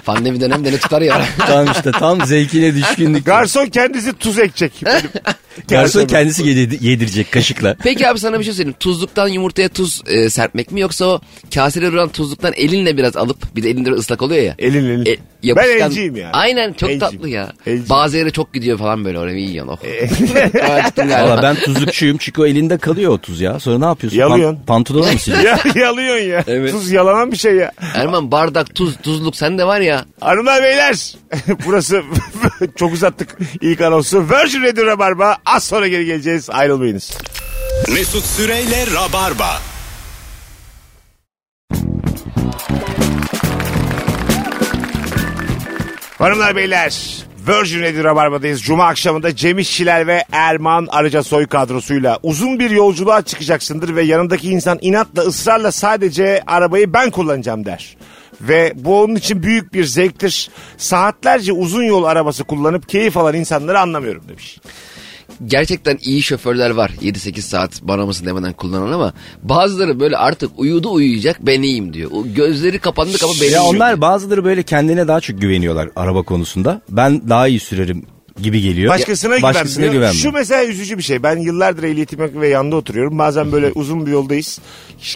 Pandemi 0.05 0.41
döneminde 0.41 0.73
ne 0.73 0.79
tutar 0.79 1.03
ya. 1.03 1.23
tamam 1.39 1.67
işte 1.73 1.91
tam 1.93 2.27
zevkine 2.27 2.75
düşkünlük. 2.75 3.27
Garson 3.27 3.67
kendisi 3.67 4.13
tuz 4.13 4.39
ekecek. 4.39 4.73
Benim 4.87 5.03
Garson 5.83 6.07
kendisi 6.07 6.43
yedi- 6.43 6.79
yedirecek 6.87 7.33
kaşıkla. 7.33 7.77
Peki 7.83 8.09
abi 8.09 8.19
sana 8.19 8.39
bir 8.39 8.45
şey 8.45 8.53
söyleyeyim. 8.55 8.77
Tuzluktan 8.81 9.29
yumurtaya 9.29 9.69
tuz 9.69 10.03
e, 10.07 10.31
serpmek 10.31 10.73
mi 10.73 10.81
yoksa 10.81 11.07
o 11.07 11.21
kasede 11.55 11.93
duran 11.93 12.09
tuzluktan 12.09 12.53
elinle 12.57 12.97
biraz 12.97 13.17
alıp 13.17 13.57
bir 13.57 13.63
de 13.63 13.71
elinde 13.71 13.91
ıslak 13.91 14.23
oluyor 14.23 14.43
ya. 14.43 14.55
Elin 14.59 14.85
elin. 14.85 15.07
E, 15.07 15.17
yapışkan- 15.43 15.57
ben 15.81 15.87
elciyim 15.87 16.17
yani. 16.17 16.33
Aynen 16.33 16.73
çok 16.73 16.91
Elciyim. 16.91 17.01
tatlı 17.01 17.29
ya. 17.29 17.53
Elciyim. 17.67 17.89
Bazı 17.91 18.17
yere 18.17 18.31
çok 18.31 18.55
gidiyor 18.55 18.79
falan 18.79 19.05
böyle 19.05 19.19
oraya 19.19 19.37
iyi 19.37 19.49
yiyorsun. 19.49 19.73
Oh. 19.73 19.79
Galiba. 20.97 21.23
Valla 21.25 21.43
ben 21.43 21.57
tuzlukçuyum 21.57 22.17
çünkü 22.19 22.43
o 22.43 22.47
elinde 22.47 22.79
kalıyor 22.79 23.13
o 23.13 23.19
tuz 23.19 23.41
ya. 23.41 23.61
Sonra 23.61 23.79
ne 23.79 23.85
yapıyorsun? 23.85 24.19
Yalıyorsun. 24.19 24.61
pantolonu 24.67 25.13
mu 25.13 25.19
siliyorsun? 25.19 25.71
ya 25.75 25.83
yalıyorsun 25.87 26.25
ya. 26.27 26.45
Evet. 26.47 26.73
Tuz 26.73 26.91
yalanan 26.91 27.33
bir 27.33 27.37
şey 27.37 27.55
ya. 27.55 27.73
Erman 27.95 28.31
bardak 28.31 28.75
tuz 28.75 28.97
tuzluk 28.97 29.37
sende 29.37 29.65
var 29.65 29.81
ya. 29.81 29.88
Hanımlar 30.21 30.63
beyler 30.63 31.15
burası 31.67 32.03
çok 32.77 32.93
uzattık 32.93 33.39
ilk 33.61 33.81
anonsu. 33.81 34.27
Virgin 34.31 34.63
Radio 34.63 34.87
Rabarba 34.87 35.37
az 35.47 35.65
sonra 35.65 35.89
geri 35.89 36.05
geleceğiz 36.05 36.51
ayrılmayınız. 36.51 37.19
Mesut 37.89 38.25
Süreyle 38.25 38.87
Rabarba. 38.95 39.61
Hanımlar 46.19 46.57
beyler 46.57 47.25
Virgin 47.49 47.83
Radio 47.83 48.05
Rabarba'dayız. 48.05 48.63
Cuma 48.63 48.87
akşamında 48.87 49.37
Cem 49.37 49.59
İşçiler 49.59 50.07
ve 50.07 50.25
Erman 50.33 50.87
Arıca 50.91 51.23
Soy 51.23 51.47
kadrosuyla 51.47 52.19
uzun 52.23 52.59
bir 52.59 52.71
yolculuğa 52.71 53.23
çıkacaksındır 53.23 53.97
ve 53.97 54.03
yanındaki 54.03 54.51
insan 54.51 54.79
inatla 54.81 55.23
ısrarla 55.23 55.73
sadece 55.73 56.43
arabayı 56.47 56.93
ben 56.93 57.11
kullanacağım 57.11 57.65
der. 57.65 57.97
Ve 58.41 58.73
bu 58.77 59.03
onun 59.03 59.15
için 59.15 59.43
büyük 59.43 59.75
bir 59.75 59.85
zevktir. 59.85 60.51
Saatlerce 60.77 61.53
uzun 61.53 61.83
yol 61.83 62.05
arabası 62.05 62.45
kullanıp 62.45 62.89
keyif 62.89 63.17
alan 63.17 63.35
insanları 63.35 63.81
anlamıyorum 63.81 64.23
demiş. 64.29 64.59
Gerçekten 65.47 65.99
iyi 66.03 66.23
şoförler 66.23 66.71
var. 66.71 66.91
7-8 67.03 67.41
saat 67.41 67.83
bana 67.83 68.07
mısın 68.07 68.27
demeden 68.27 68.53
kullanan 68.53 68.93
ama 68.93 69.13
bazıları 69.43 70.01
böyle 70.01 70.17
artık 70.17 70.51
uyudu 70.57 70.93
uyuyacak 70.93 71.37
ben 71.41 71.63
iyiyim 71.63 71.93
diyor. 71.93 72.11
O 72.15 72.25
gözleri 72.35 72.79
kapandı 72.79 73.17
ama 73.25 73.33
benim 73.41 73.53
ya 73.53 73.61
iyiyim 73.63 73.77
onlar 73.77 73.89
diyor. 73.89 74.01
bazıları 74.01 74.45
böyle 74.45 74.63
kendine 74.63 75.09
daha 75.09 75.21
çok 75.21 75.41
güveniyorlar 75.41 75.89
araba 75.97 76.23
konusunda. 76.23 76.81
Ben 76.89 77.29
daha 77.29 77.49
iyi 77.49 77.61
sürerim 77.61 78.07
gibi 78.43 78.61
geliyor. 78.61 78.93
Başkasına, 78.95 79.35
Ya-. 79.37 79.43
Başkasına 79.43 79.87
güvenmiyor. 79.87 80.13
Şu 80.15 80.33
mesela 80.33 80.65
üzücü 80.65 80.99
bir 80.99 81.03
şey. 81.03 81.23
Ben 81.23 81.37
yıllardır 81.37 81.83
ehliyetim 81.83 82.21
yok 82.21 82.31
ve 82.35 82.49
yanında 82.49 82.77
oturuyorum. 82.77 83.19
Bazen 83.19 83.53
böyle 83.53 83.73
uzun 83.75 84.07
bir 84.07 84.11
yoldayız. 84.11 84.59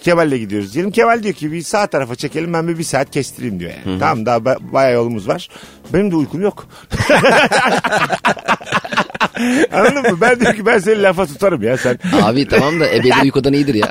Kemal'le 0.03 0.37
gidiyoruz. 0.39 0.75
Diyelim 0.75 0.91
Kemal 0.91 1.23
diyor 1.23 1.35
ki 1.35 1.53
bir 1.53 1.63
sağ 1.63 1.87
tarafa 1.87 2.15
çekelim 2.15 2.53
ben 2.53 2.69
bir, 2.69 2.79
bir 2.79 2.85
saat 2.85 3.11
kestireyim 3.11 3.61
diyor 3.61 3.73
yani. 3.87 3.99
Tamam 3.99 4.27
daha 4.27 4.37
ba- 4.37 4.73
bayağı 4.73 4.95
yolumuz 4.95 5.29
var. 5.29 5.49
Benim 5.93 6.11
de 6.11 6.17
uykum 6.17 6.43
yok. 6.43 6.67
Anladın 9.73 10.03
mı? 10.13 10.19
Ben 10.21 10.41
diyorum 10.41 10.57
ki 10.57 10.67
ben 10.67 10.79
seni 10.79 11.03
lafa 11.03 11.27
tutarım 11.27 11.63
ya 11.63 11.77
sen. 11.77 11.99
Abi 12.23 12.49
tamam 12.49 12.81
da 12.81 12.89
ebedi 12.91 13.15
uykudan 13.25 13.53
iyidir 13.53 13.75
ya. 13.75 13.91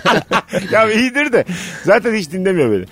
ya 0.72 0.90
iyidir 0.90 1.32
de 1.32 1.44
zaten 1.84 2.14
hiç 2.14 2.32
dinlemiyor 2.32 2.72
beni. 2.72 2.84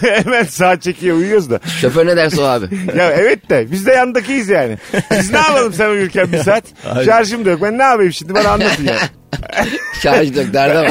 Hemen 0.00 0.44
saat 0.44 0.82
çekiyor 0.82 1.16
uyuyoruz 1.16 1.50
da. 1.50 1.60
Şoför 1.80 2.06
ne 2.06 2.16
derse 2.16 2.40
o 2.40 2.44
abi. 2.44 2.66
Ya 2.96 3.10
evet 3.10 3.50
de 3.50 3.66
biz 3.72 3.86
de 3.86 3.92
yandakiyiz 3.92 4.48
yani. 4.48 4.78
Biz 5.10 5.30
ne 5.30 5.38
yapalım 5.38 5.72
sen 5.72 5.88
uyurken 5.90 6.32
bir 6.32 6.38
saat? 6.38 6.64
Şarjım 7.04 7.44
da 7.44 7.50
yok. 7.50 7.62
Ben 7.62 7.78
ne 7.78 7.82
yapayım 7.82 8.12
şimdi 8.12 8.34
bana 8.34 8.48
anlatın 8.48 8.84
ya. 8.84 8.96
Şarj 10.02 10.36
yok 10.36 10.52
derdi 10.52 10.78
ama. 10.78 10.88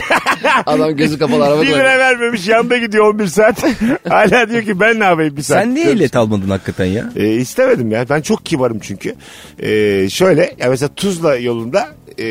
Adam 0.65 0.95
gözü 0.97 1.19
kapalı 1.19 1.45
araba 1.45 1.61
Bir 1.61 1.67
lira 1.67 1.73
kullanıyor. 1.77 1.99
vermemiş 1.99 2.47
yanda 2.47 2.77
gidiyor 2.77 3.13
11 3.13 3.27
saat. 3.27 3.63
Hala 4.09 4.49
diyor 4.49 4.63
ki 4.63 4.79
ben 4.79 4.99
ne 4.99 5.03
yapayım 5.03 5.37
bir 5.37 5.41
saat. 5.41 5.63
Sen 5.63 5.75
niye 5.75 5.85
ehliyet 5.91 6.15
almadın 6.15 6.49
hakikaten 6.49 6.85
ya? 6.85 7.09
E, 7.15 7.27
istemedim 7.31 7.91
ya. 7.91 8.05
Ben 8.09 8.21
çok 8.21 8.45
kibarım 8.45 8.79
çünkü. 8.79 9.15
E, 9.59 9.69
şöyle 10.09 10.55
ya 10.59 10.69
mesela 10.69 10.89
Tuzla 10.95 11.35
yolunda 11.35 11.87
e, 12.19 12.25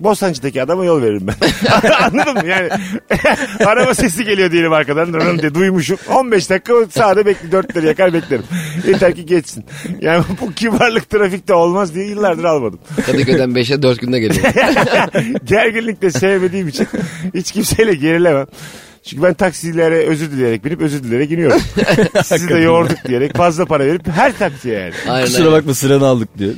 Bostancı'daki 0.00 0.62
adama 0.62 0.84
yol 0.84 1.02
veririm 1.02 1.26
ben. 1.26 1.34
Anladın 2.02 2.34
mı? 2.34 2.46
Yani 2.46 2.68
araba 3.66 3.94
sesi 3.94 4.24
geliyor 4.24 4.52
diyelim 4.52 4.72
arkadan. 4.72 5.12
Dırın 5.12 5.38
diye 5.38 5.54
duymuşum. 5.54 5.98
15 6.10 6.50
dakika 6.50 6.74
sağda 6.90 7.26
bekle 7.26 7.52
4 7.52 7.76
lira 7.76 7.86
yakar 7.86 8.12
beklerim. 8.12 8.44
Yeter 8.86 9.14
ki 9.14 9.26
geçsin. 9.26 9.64
Yani 10.00 10.24
bu 10.40 10.52
kibarlık 10.52 11.10
trafikte 11.10 11.54
olmaz 11.54 11.94
diye 11.94 12.06
yıllardır 12.06 12.44
almadım. 12.44 12.78
Kadıköy'den 13.06 13.50
5'e 13.50 13.82
4 13.82 14.00
günde 14.00 14.20
geliyor. 14.20 14.44
Gerginlik 15.44 16.02
de 16.02 16.10
sevmediğim 16.10 16.68
için 16.68 16.88
hiç 17.34 17.52
kimseyle 17.52 17.94
gerilemem. 17.94 18.46
Çünkü 19.06 19.22
ben 19.22 19.34
taksilere 19.34 20.06
özür 20.06 20.30
dileyerek 20.30 20.64
binip 20.64 20.80
özür 20.80 21.02
dileyerek 21.02 21.30
iniyorum. 21.30 21.60
Sizi 22.24 22.48
de 22.48 22.58
yorduk 22.58 23.04
diyerek 23.08 23.36
fazla 23.36 23.66
para 23.66 23.86
verip 23.86 24.08
her 24.08 24.38
taksiye 24.38 24.78
yani. 24.78 24.92
Aynen. 25.08 25.26
Kusura 25.26 25.52
bakma 25.52 25.74
sıranı 25.74 26.06
aldık 26.06 26.38
diyor. 26.38 26.54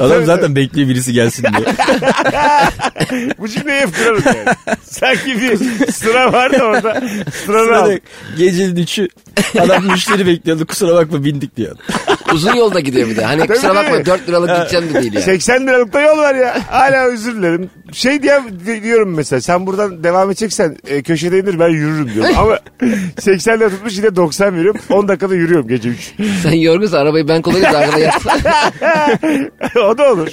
Adam 0.00 0.24
zaten 0.24 0.56
bekliyor 0.56 0.88
birisi 0.88 1.12
gelsin 1.12 1.42
diyor. 1.58 1.74
Bu 3.38 3.48
cümleyi 3.48 3.80
hep 3.80 3.96
kurarım 3.96 4.22
yani. 4.26 4.56
Sanki 4.84 5.40
bir 5.40 5.56
sıra 5.92 6.32
var 6.32 6.52
da 6.52 6.64
orada 6.64 7.02
sıranı 7.46 7.66
Sırada 7.66 7.82
aldık. 7.82 8.02
gecenin 8.38 8.76
üçü 8.76 9.08
adam 9.60 9.86
müşteri 9.86 10.26
bekliyordu 10.26 10.66
kusura 10.66 10.94
bakma 10.94 11.24
bindik 11.24 11.56
diyor. 11.56 11.76
Uzun 12.34 12.54
yolda 12.54 12.80
gidiyor 12.80 13.08
bir 13.08 13.16
de. 13.16 13.24
Hani 13.24 13.40
Tabii, 13.40 13.54
kusura 13.54 13.74
tabii. 13.74 13.90
bakma 13.90 14.06
4 14.06 14.28
liralık 14.28 14.56
gideceğim 14.56 14.94
de 14.94 15.02
değil 15.02 15.14
ya. 15.14 15.20
80 15.20 15.66
liralık 15.66 15.92
da 15.92 16.00
yol 16.00 16.18
var 16.18 16.34
ya. 16.34 16.62
Hala 16.70 17.06
özür 17.06 17.36
dilerim. 17.36 17.70
Şey 17.92 18.22
diye 18.22 18.42
diyorum 18.82 19.14
mesela 19.14 19.40
sen 19.40 19.66
buradan 19.66 20.04
devam 20.04 20.30
edeceksen 20.30 20.76
e, 20.86 21.02
köşede 21.02 21.38
indir 21.38 21.58
ben 21.58 21.68
yürürüm 21.68 21.91
diyorum. 22.14 22.34
Ama 22.38 22.58
80 23.20 23.60
lira 23.60 23.70
tutmuş 23.70 23.98
yine 23.98 24.16
90 24.16 24.56
veriyorum. 24.56 24.80
10 24.90 25.08
dakikada 25.08 25.34
yürüyorum 25.34 25.68
gece 25.68 25.88
3. 25.88 26.14
Sen 26.42 26.52
yorgunsa 26.52 26.98
arabayı 26.98 27.28
ben 27.28 27.42
kullanıyorum 27.42 27.76
arkada 27.76 27.98
yat. 27.98 28.22
o 29.76 29.98
da 29.98 30.12
olur. 30.12 30.28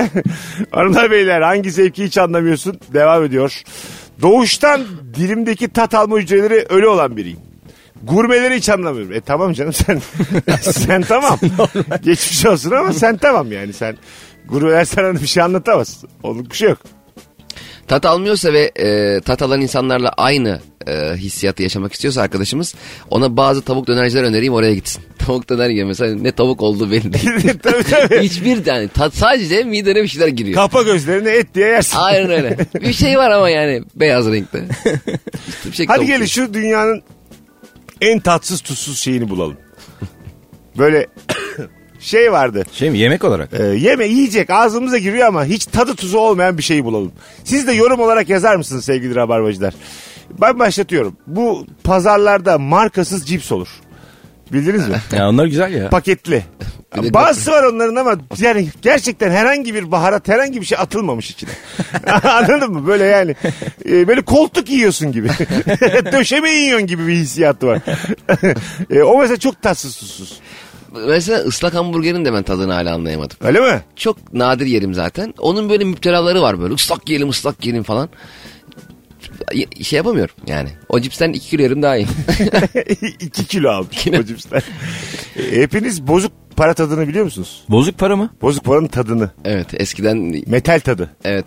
Hanımlar 0.70 1.10
beyler 1.10 1.40
hangi 1.40 1.70
zevki 1.70 2.04
hiç 2.04 2.18
anlamıyorsun? 2.18 2.80
Devam 2.94 3.24
ediyor. 3.24 3.62
Doğuştan 4.22 4.82
dilimdeki 5.14 5.68
tat 5.68 5.94
alma 5.94 6.18
hücreleri 6.18 6.66
ölü 6.68 6.86
olan 6.86 7.16
biriyim. 7.16 7.38
Gurmeleri 8.02 8.56
hiç 8.56 8.68
anlamıyorum. 8.68 9.12
E 9.12 9.20
tamam 9.20 9.52
canım 9.52 9.72
sen 9.72 10.00
sen 10.60 11.02
tamam. 11.02 11.38
Geçmiş 12.02 12.46
olsun 12.46 12.70
ama 12.70 12.92
sen 12.92 13.16
tamam 13.16 13.52
yani 13.52 13.72
sen. 13.72 13.96
Gurmeler 14.48 14.84
sana 14.84 15.14
bir 15.14 15.26
şey 15.26 15.42
anlatamaz. 15.42 16.04
Onun 16.22 16.50
bir 16.50 16.54
şey 16.54 16.68
yok. 16.68 16.78
Tat 17.88 18.06
almıyorsa 18.06 18.52
ve 18.52 18.72
e, 18.76 19.20
tat 19.20 19.42
alan 19.42 19.60
insanlarla 19.60 20.08
aynı 20.08 20.60
e, 20.86 21.16
hissiyatı 21.16 21.62
yaşamak 21.62 21.92
istiyorsa 21.92 22.22
arkadaşımız 22.22 22.74
ona 23.10 23.36
bazı 23.36 23.62
tavuk 23.62 23.86
dönerciler 23.86 24.22
önereyim 24.22 24.54
oraya 24.54 24.74
gitsin. 24.74 25.02
Tavuk 25.18 25.48
döner 25.48 25.68
yiyor 25.68 25.86
mesela 25.86 26.14
ne 26.14 26.32
tavuk 26.32 26.62
olduğu 26.62 26.90
belli 26.90 27.12
değil. 27.12 27.58
tabii 27.62 27.82
tabii. 27.82 28.22
Hiçbir 28.22 28.66
yani 28.66 28.88
tat 28.88 29.14
sadece 29.14 29.64
midene 29.64 30.02
bir 30.02 30.08
şeyler 30.08 30.28
giriyor. 30.28 30.54
Kapa 30.54 30.82
gözlerini 30.82 31.28
et 31.28 31.54
diye 31.54 31.66
yersin. 31.68 31.96
Aynen 31.98 32.30
öyle. 32.30 32.56
Bir 32.80 32.92
şey 32.92 33.18
var 33.18 33.30
ama 33.30 33.50
yani 33.50 33.82
beyaz 33.94 34.26
renkte. 34.26 34.64
Şey 35.72 35.86
Hadi 35.86 36.06
gelin 36.06 36.24
şu 36.24 36.54
dünyanın 36.54 37.02
en 38.00 38.20
tatsız 38.20 38.60
tuzsuz 38.60 38.98
şeyini 38.98 39.30
bulalım. 39.30 39.56
Böyle 40.78 41.06
şey 42.00 42.32
vardı. 42.32 42.64
Şey 42.72 42.90
mi 42.90 42.98
yemek 42.98 43.24
olarak? 43.24 43.48
Ee, 43.52 43.64
yeme 43.64 44.06
yiyecek 44.06 44.50
ağzımıza 44.50 44.98
giriyor 44.98 45.28
ama 45.28 45.44
hiç 45.44 45.66
tadı 45.66 45.94
tuzu 45.94 46.18
olmayan 46.18 46.58
bir 46.58 46.62
şeyi 46.62 46.84
bulalım. 46.84 47.12
Siz 47.44 47.66
de 47.66 47.72
yorum 47.72 48.00
olarak 48.00 48.28
yazar 48.28 48.56
mısınız 48.56 48.84
sevgili 48.84 49.14
rabarbacılar? 49.14 49.74
Ben 50.40 50.58
başlatıyorum. 50.58 51.16
Bu 51.26 51.66
pazarlarda 51.84 52.58
markasız 52.58 53.26
cips 53.28 53.52
olur. 53.52 53.68
Bildiniz 54.52 54.88
mi? 54.88 54.96
Ya 55.16 55.28
onlar 55.28 55.46
güzel 55.46 55.74
ya. 55.74 55.90
Paketli. 55.90 56.44
Bir 56.96 57.02
de- 57.02 57.14
Bazısı 57.14 57.50
var 57.50 57.62
onların 57.62 57.96
ama 57.96 58.14
yani 58.38 58.68
gerçekten 58.82 59.30
herhangi 59.30 59.74
bir 59.74 59.90
baharat 59.92 60.28
herhangi 60.28 60.60
bir 60.60 60.66
şey 60.66 60.78
atılmamış 60.78 61.30
içine. 61.30 61.50
Anladın 62.24 62.72
mı? 62.72 62.86
Böyle 62.86 63.04
yani 63.04 63.34
e, 63.88 64.08
böyle 64.08 64.22
koltuk 64.22 64.70
yiyorsun 64.70 65.12
gibi. 65.12 65.28
Döşeme 66.12 66.50
yiyorsun 66.50 66.86
gibi 66.86 67.06
bir 67.06 67.12
hissiyatı 67.14 67.66
var. 67.66 67.78
E, 68.90 69.02
o 69.02 69.18
mesela 69.18 69.36
çok 69.36 69.62
tatsız 69.62 69.96
tuzsuz. 69.96 70.40
Mesela 71.08 71.38
ıslak 71.38 71.74
hamburgerin 71.74 72.24
de 72.24 72.32
ben 72.32 72.42
tadını 72.42 72.72
hala 72.72 72.94
anlayamadım. 72.94 73.36
Öyle 73.40 73.60
mi? 73.60 73.80
Çok 73.96 74.34
nadir 74.34 74.66
yerim 74.66 74.94
zaten. 74.94 75.34
Onun 75.38 75.70
böyle 75.70 75.84
müptelaları 75.84 76.42
var 76.42 76.60
böyle. 76.60 76.74
Islak 76.74 77.08
yiyelim 77.08 77.28
ıslak 77.28 77.64
yiyelim 77.66 77.82
falan. 77.82 78.08
Şey 79.82 79.96
yapamıyorum 79.96 80.34
yani. 80.46 80.68
O 80.88 81.00
cipsten 81.00 81.32
2 81.32 81.48
kilo 81.48 81.62
yerim 81.62 81.82
daha 81.82 81.96
iyi. 81.96 82.06
2 83.20 83.46
kilo 83.46 83.70
almış 83.70 84.06
o 84.20 84.22
cipsler. 84.24 84.62
E, 85.36 85.60
hepiniz 85.62 86.06
bozuk 86.06 86.32
para 86.56 86.74
tadını 86.74 87.08
biliyor 87.08 87.24
musunuz? 87.24 87.64
Bozuk 87.68 87.98
para 87.98 88.16
mı? 88.16 88.30
Bozuk 88.42 88.64
paranın 88.64 88.86
tadını. 88.86 89.30
evet 89.44 89.66
eskiden 89.80 90.42
Metal 90.46 90.80
tadı. 90.80 91.10
evet. 91.24 91.46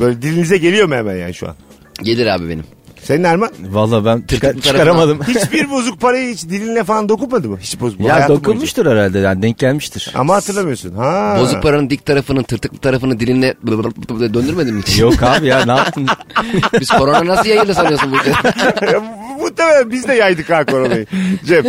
Böyle 0.00 0.22
dilinize 0.22 0.56
geliyor 0.58 0.88
mu 0.88 0.94
hemen 0.94 1.16
yani 1.16 1.34
şu 1.34 1.48
an? 1.48 1.56
Gelir 2.02 2.26
abi 2.26 2.48
benim. 2.48 2.64
Senin 3.04 3.24
Erman? 3.24 3.50
Valla 3.70 4.04
ben 4.04 4.22
çıkar- 4.28 4.60
çıkaramadım. 4.60 5.20
Hiçbir 5.28 5.70
bozuk 5.70 6.00
parayı 6.00 6.34
hiç 6.34 6.44
dilinle 6.44 6.84
falan 6.84 7.08
dokunmadı 7.08 7.48
mı? 7.48 7.58
Hiç 7.60 7.80
bozuk 7.80 8.00
ya 8.00 8.14
hayatın 8.14 8.28
boyunca. 8.28 8.44
dokunmuştur 8.48 8.86
herhalde 8.86 9.18
yani 9.18 9.42
denk 9.42 9.58
gelmiştir. 9.58 10.12
Ama 10.14 10.34
hatırlamıyorsun. 10.34 10.94
Ha. 10.94 11.36
Bozuk 11.40 11.62
paranın 11.62 11.90
dik 11.90 12.06
tarafının 12.06 12.42
tırtıklı 12.42 12.78
tarafını 12.78 13.20
dilinle 13.20 13.54
döndürmedin 14.34 14.74
mi 14.74 14.82
hiç? 14.86 14.98
Yok 14.98 15.22
abi 15.22 15.46
ya 15.46 15.64
ne 15.64 15.72
yaptın? 15.72 16.06
Biz 16.80 16.88
korona 16.88 17.26
nasıl 17.26 17.48
yayıldı 17.48 17.74
sanıyorsun 17.74 18.12
bu 18.12 18.16
Muhtemelen 19.42 19.90
biz 19.90 20.08
de 20.08 20.12
yaydık 20.14 20.50
ha 20.50 20.64
koronayı. 20.64 21.06
Cem. 21.44 21.64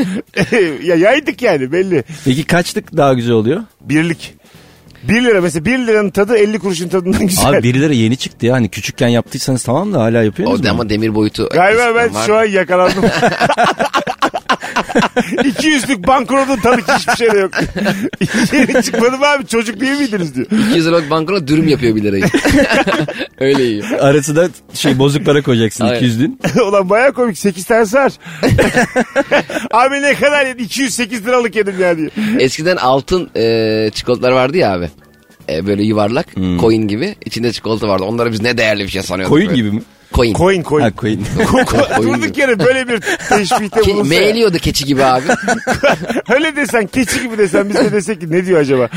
ya 0.84 0.96
yaydık 0.96 1.42
yani 1.42 1.72
belli. 1.72 2.04
Peki 2.26 2.44
kaçlık 2.44 2.98
daha 2.98 3.14
güzel 3.14 3.34
oluyor? 3.34 3.64
Birlik. 3.82 4.34
1 5.08 5.24
lira 5.24 5.42
mesela 5.42 5.66
1 5.66 5.80
liranın 5.80 6.10
tadı 6.10 6.38
50 6.38 6.60
kuruşun 6.60 6.88
tadından 6.90 7.28
güzel. 7.28 7.50
Abi 7.50 7.64
birileri 7.64 7.98
yeni 7.98 8.18
çıktı 8.18 8.46
ya. 8.46 8.54
Hani 8.54 8.70
küçükken 8.70 9.08
yaptıysanız 9.08 9.64
tamam 9.64 9.94
da 9.94 10.00
hala 10.00 10.24
yapıyorsunuz 10.24 10.62
o 10.62 10.64
da 10.64 10.74
mu? 10.74 10.80
ama 10.82 10.90
demir 10.90 11.16
boyutu. 11.16 11.50
Galiba 11.54 11.96
ben 11.96 12.10
şu 12.26 12.36
an 12.38 12.44
yakalandım. 12.46 13.04
200'lük 15.32 16.08
banknotun 16.08 16.56
tadı 16.56 16.78
ki 16.82 16.92
hiçbir 16.98 17.16
şey 17.16 17.32
de 17.32 17.38
yok. 17.38 17.52
Yeni 18.54 18.84
çıkmadım 18.84 19.24
abi 19.24 19.48
çocuk 19.48 19.80
değil 19.80 20.00
miydiniz 20.00 20.36
diyor. 20.36 20.48
200 20.70 20.88
liralık 20.88 21.10
bankona 21.10 21.48
dürüm 21.48 21.68
yapıyor 21.68 21.96
bir 21.96 22.04
lirayı. 22.04 22.24
Öyle 23.40 23.64
yiyor. 23.64 23.92
Arasına 23.92 24.50
şey 24.74 25.00
bozuk 25.00 25.26
para 25.26 25.42
koyacaksın 25.42 25.86
Aynen. 25.86 25.98
200 25.98 26.20
din. 26.20 26.40
Ulan 26.68 26.90
baya 26.90 27.12
komik 27.12 27.38
8 27.38 27.66
tane 27.66 27.82
var. 27.82 28.14
abi 29.72 30.02
ne 30.02 30.14
kadar 30.14 30.46
yedin? 30.46 30.64
208 30.64 31.26
liralık 31.26 31.56
yedim 31.56 31.76
ya 31.82 31.98
diye. 31.98 32.10
Eskiden 32.40 32.76
altın 32.78 33.30
e, 33.36 33.90
çikolatalar 33.94 34.32
vardı 34.32 34.58
ya 34.58 34.74
abi. 34.74 34.90
E, 35.50 35.68
böyle 35.68 35.84
yuvarlak, 35.84 36.28
coin 36.60 36.88
gibi. 36.88 37.16
içinde 37.26 37.52
çikolata 37.52 37.88
vardı. 37.88 38.04
Onları 38.04 38.32
biz 38.32 38.42
ne 38.42 38.58
değerli 38.58 38.84
bir 38.84 38.90
şey 38.90 39.02
sanıyorduk. 39.02 39.34
Koyun 39.34 39.48
böyle. 39.50 39.62
gibi 39.62 39.72
mi? 39.72 39.82
Coin. 40.14 40.34
Coin 40.34 40.64
coin. 40.64 40.82
Ha. 40.84 40.92
Koyun 40.96 41.20
Durduk 42.04 42.38
yere 42.38 42.60
böyle 42.60 42.88
bir 42.88 43.00
teşbihte 43.30 43.80
Ke- 43.80 43.94
bulunsa. 43.94 44.10
meğliyordu 44.10 44.58
keçi 44.58 44.86
gibi 44.86 45.04
abi. 45.04 45.24
Öyle 46.34 46.56
desen 46.56 46.88
keçi 46.88 47.22
gibi 47.24 47.38
desen 47.38 47.70
biz 47.70 47.76
de 47.76 47.92
desek 47.92 48.22
ki 48.22 48.32
ne 48.32 48.46
diyor 48.46 48.60
acaba? 48.60 48.90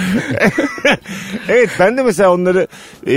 evet 1.49 1.71
ben 1.79 1.97
de 1.97 2.03
mesela 2.03 2.33
onları 2.33 2.67
e, 3.07 3.13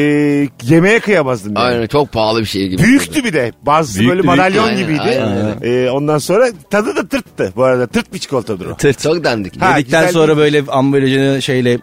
yemeğe 0.64 1.00
kıyamazdım. 1.00 1.54
Yani. 1.56 1.66
Aynen 1.66 1.88
çok 1.88 2.12
pahalı 2.12 2.40
bir 2.40 2.46
şey 2.46 2.68
gibi. 2.68 2.84
Büyüktü 2.84 3.24
bir 3.24 3.34
de. 3.34 3.52
Bazısı 3.64 4.00
Büyüktü, 4.00 4.10
böyle 4.18 4.24
büyüktü. 4.24 4.38
madalyon 4.42 4.64
Aynen, 4.64 4.78
gibiydi. 4.80 5.02
aynen 5.02 5.56
E, 5.62 5.90
ondan 5.90 6.18
sonra 6.18 6.48
tadı 6.70 6.96
da 6.96 7.08
tırttı. 7.08 7.54
Bu 7.56 7.64
arada 7.64 7.88
tırt 7.88 8.14
bir 8.14 8.20
çikolatadır 8.20 8.66
o. 8.66 8.76
Tırt. 8.76 9.00
Çok 9.00 9.24
dandik. 9.24 9.62
Ha, 9.62 9.78
Yedikten 9.78 10.02
güzel 10.02 10.14
sonra 10.14 10.28
değil. 10.38 10.54
böyle 10.54 10.72
ambalajını 10.72 11.42
şeyle 11.42 11.80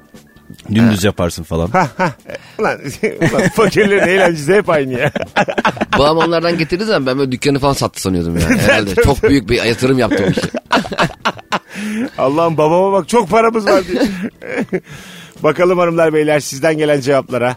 dümdüz 0.74 1.04
yaparsın 1.04 1.42
falan. 1.42 1.68
Ha 1.70 1.88
ha. 1.96 2.12
Ulan, 2.59 2.80
ulan 3.20 3.48
fakirlerin 3.48 4.09
eğlencesi 4.09 4.54
hep 4.54 4.70
aynı 4.70 4.92
ya. 4.92 5.12
Babam 5.98 6.16
onlardan 6.16 6.59
getirdiği 6.59 6.85
zaman 6.85 7.06
ben 7.06 7.18
böyle 7.18 7.32
dükkanı 7.32 7.59
falan 7.59 7.72
sattı 7.72 8.00
sanıyordum 8.00 8.38
yani. 8.38 8.59
Herhalde 8.61 8.94
çok 8.94 9.22
büyük 9.22 9.50
bir 9.50 9.62
yatırım 9.62 9.98
yaptım 9.98 10.26
işte. 10.30 10.48
Allah'ım 12.18 12.56
babama 12.56 12.92
bak 12.92 13.09
çok 13.09 13.30
paramız 13.30 13.66
var 13.66 13.85
diye. 13.88 14.02
Bakalım 15.42 15.78
hanımlar 15.78 16.14
beyler 16.14 16.40
sizden 16.40 16.78
gelen 16.78 17.00
cevaplara. 17.00 17.56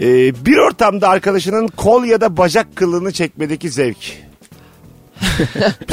Ee, 0.00 0.44
bir 0.46 0.56
ortamda 0.56 1.08
arkadaşının 1.08 1.68
kol 1.68 2.04
ya 2.04 2.20
da 2.20 2.36
bacak 2.36 2.76
kılını 2.76 3.12
çekmedeki 3.12 3.70
zevk. 3.70 4.16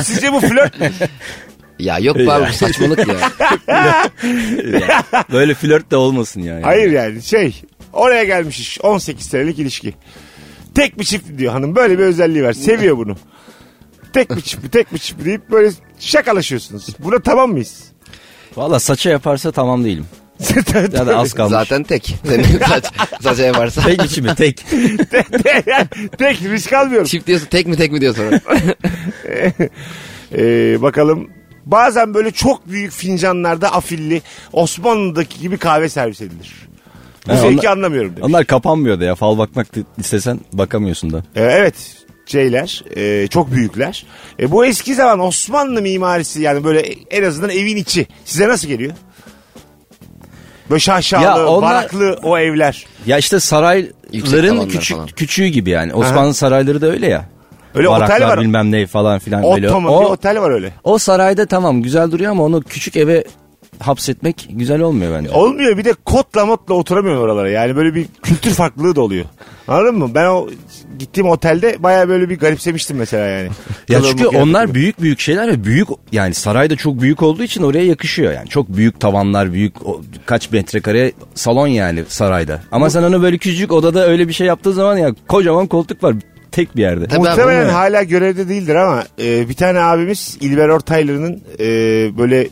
Sizce 0.01 0.33
bu 0.33 0.39
flört 0.39 0.79
mü? 0.79 0.91
Ya 1.79 1.99
yok 1.99 2.15
be 2.17 2.31
abi 2.31 2.45
bu 2.49 2.53
saçmalık 2.53 3.07
ya. 3.07 3.19
Böyle 5.31 5.53
flört 5.53 5.91
de 5.91 5.95
olmasın 5.95 6.41
yani. 6.41 6.63
Hayır 6.63 6.91
yani 6.91 7.21
şey 7.23 7.61
oraya 7.93 8.23
gelmiş 8.23 8.59
iş 8.59 8.81
18 8.81 9.25
senelik 9.25 9.59
ilişki. 9.59 9.93
Tek 10.75 10.99
bir 10.99 11.03
çift 11.03 11.37
diyor 11.37 11.53
hanım 11.53 11.75
böyle 11.75 11.99
bir 11.99 12.03
özelliği 12.03 12.43
var 12.43 12.53
seviyor 12.53 12.97
bunu. 12.97 13.15
Tek 14.13 14.35
bir 14.35 14.41
çift 14.41 14.63
mi 14.63 14.69
tek 14.69 14.93
bir 14.93 14.97
çift 14.97 15.19
mi 15.19 15.25
deyip 15.25 15.49
böyle 15.51 15.71
şakalaşıyorsunuz. 15.99 16.87
Buna 16.99 17.19
tamam 17.19 17.51
mıyız? 17.51 17.83
Valla 18.55 18.79
saça 18.79 19.09
yaparsa 19.09 19.51
tamam 19.51 19.83
değilim. 19.83 20.05
Ya 20.93 21.07
da 21.07 21.17
az 21.17 21.33
kalmış. 21.33 21.51
Zaten 21.51 21.83
tek. 21.83 22.15
Senin 22.27 22.43
saç, 22.69 22.85
saça 23.21 23.43
yaparsa. 23.43 23.81
Tek 23.81 24.03
içimi 24.05 24.35
tek. 24.35 24.65
tek, 25.11 25.27
tek 26.17 26.41
risk 26.41 26.73
almıyorum. 26.73 27.07
Çift 27.07 27.27
diyorsun 27.27 27.47
tek 27.47 27.67
mi 27.67 27.75
tek 27.75 27.91
mi 27.91 28.01
diyor 28.01 28.15
sonra. 28.15 28.39
Ee, 30.37 30.81
bakalım. 30.81 31.29
Bazen 31.65 32.13
böyle 32.13 32.31
çok 32.31 32.67
büyük 32.69 32.91
fincanlarda 32.91 33.73
afilli 33.73 34.21
Osmanlı'daki 34.53 35.39
gibi 35.39 35.57
kahve 35.57 35.89
servis 35.89 36.21
edilir. 36.21 36.51
Bu 37.27 37.31
Ha, 37.33 37.37
zevki 37.37 37.59
onlar- 37.59 37.77
anlamıyorum 37.77 38.11
demiş. 38.11 38.23
Onlar 38.29 38.45
kapanmıyor 38.45 38.99
da 38.99 39.03
ya. 39.05 39.15
Fal 39.15 39.37
bakmak 39.37 39.67
istesen 39.97 40.39
bakamıyorsun 40.53 41.13
da. 41.13 41.17
Ee, 41.35 41.41
evet 41.43 41.75
şeyler 42.25 42.83
e, 42.95 43.27
çok 43.27 43.51
büyükler. 43.51 44.05
E, 44.39 44.51
bu 44.51 44.65
eski 44.65 44.95
zaman 44.95 45.19
Osmanlı 45.19 45.81
mimarisi 45.81 46.41
yani 46.41 46.63
böyle 46.63 46.79
en 47.09 47.23
azından 47.23 47.49
evin 47.49 47.75
içi. 47.77 48.07
Size 48.25 48.47
nasıl 48.47 48.67
geliyor? 48.67 48.93
Böyle 50.69 50.79
şaşalı, 50.79 51.23
Ya 51.23 51.47
onlar- 51.47 51.69
baraklı 51.71 52.19
o 52.23 52.37
evler. 52.37 52.85
Ya 53.05 53.17
işte 53.17 53.39
sarayların 53.39 54.69
küçük 54.69 54.97
falan. 54.97 55.07
küçüğü 55.07 55.47
gibi 55.47 55.69
yani. 55.69 55.93
Osmanlı 55.93 56.33
sarayları 56.33 56.81
da 56.81 56.87
öyle 56.91 57.07
ya. 57.07 57.29
Öyle 57.79 57.89
otel 57.89 58.01
Baraklar 58.09 58.27
var. 58.27 58.41
bilmem 58.41 58.71
ne 58.71 58.87
falan 58.87 59.19
filan 59.19 59.43
böyle. 59.43 59.67
Ottoman 59.69 59.93
O, 59.93 59.99
bir 60.01 60.05
otel 60.05 60.41
var 60.41 60.51
öyle. 60.51 60.73
o 60.83 60.97
sarayda 60.97 61.45
tamam 61.45 61.81
güzel 61.81 62.11
duruyor 62.11 62.31
ama 62.31 62.43
onu 62.43 62.61
küçük 62.61 62.95
eve 62.97 63.23
hapsetmek 63.79 64.47
güzel 64.49 64.81
olmuyor 64.81 65.19
bence. 65.19 65.31
Olmuyor 65.31 65.77
bir 65.77 65.85
de 65.85 65.93
kotla 66.05 66.45
motla 66.45 66.73
oturamıyorsun 66.73 67.23
oralara. 67.23 67.49
Yani 67.49 67.75
böyle 67.75 67.95
bir 67.95 68.05
kültür 68.23 68.51
farklılığı 68.51 68.95
da 68.95 69.01
oluyor. 69.01 69.25
Anladın 69.67 69.95
mı? 69.97 70.09
Ben 70.15 70.25
o 70.25 70.47
gittiğim 70.99 71.29
otelde 71.29 71.83
baya 71.83 72.09
böyle 72.09 72.29
bir 72.29 72.39
garipsemiştim 72.39 72.97
mesela 72.97 73.25
yani. 73.25 73.49
Ya 73.89 74.01
çünkü 74.03 74.27
onlar 74.27 74.41
kıyafetimi. 74.43 74.73
büyük 74.75 75.01
büyük 75.01 75.19
şeyler 75.19 75.47
ve 75.47 75.63
büyük 75.63 75.87
yani 76.11 76.33
saray 76.33 76.69
da 76.69 76.75
çok 76.75 77.01
büyük 77.01 77.23
olduğu 77.23 77.43
için 77.43 77.63
oraya 77.63 77.85
yakışıyor 77.85 78.33
yani. 78.33 78.49
Çok 78.49 78.69
büyük 78.69 78.99
tavanlar, 78.99 79.53
büyük 79.53 79.87
o- 79.87 80.01
kaç 80.25 80.51
metrekare 80.51 81.11
salon 81.35 81.67
yani 81.67 82.03
sarayda. 82.07 82.61
Ama 82.71 82.89
sen 82.89 83.03
onu 83.03 83.21
böyle 83.21 83.37
küçücük 83.37 83.71
odada 83.71 84.07
öyle 84.07 84.27
bir 84.27 84.33
şey 84.33 84.47
yaptığın 84.47 84.71
zaman 84.71 84.97
ya 84.97 85.15
kocaman 85.27 85.67
koltuk 85.67 86.03
var 86.03 86.15
tek 86.59 86.75
bir 86.75 86.81
yerde. 86.81 87.07
Tabii 87.07 87.19
Muhtemelen 87.19 87.65
abi, 87.65 87.71
hala 87.71 88.03
görevde 88.03 88.49
değildir 88.49 88.75
ama 88.75 89.03
e, 89.21 89.49
bir 89.49 89.53
tane 89.53 89.79
abimiz 89.79 90.37
İlber 90.41 90.69
Ortaylı'nın 90.69 91.41
e, 91.59 91.67
böyle 92.17 92.47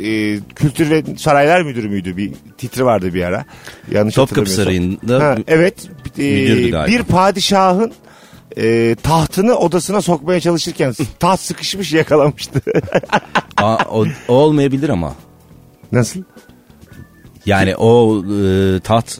e, 0.00 0.40
kültür 0.54 0.90
ve 0.90 1.02
saraylar 1.18 1.62
müdürü 1.62 1.88
müydü? 1.88 2.16
Bir 2.16 2.32
titri 2.58 2.84
vardı 2.84 3.14
bir 3.14 3.22
ara. 3.22 3.44
Yanlış 3.90 4.14
Topkapı. 4.14 4.50
Sarayı'nda 4.50 5.20
Ha, 5.24 5.36
evet. 5.46 5.74
E, 6.18 6.22
bir 6.86 7.02
padişahın 7.02 7.92
e, 8.56 8.96
tahtını 9.02 9.54
odasına 9.54 10.02
sokmaya 10.02 10.40
çalışırken 10.40 10.94
taht 11.18 11.40
sıkışmış 11.40 11.92
yakalanmıştı. 11.92 12.60
Aa, 13.56 13.76
o, 13.90 14.06
o 14.28 14.34
olmayabilir 14.34 14.88
ama. 14.88 15.14
Nasıl? 15.92 16.22
Yani 17.48 17.76
o 17.76 18.22
e, 18.24 18.80
taht 18.80 19.18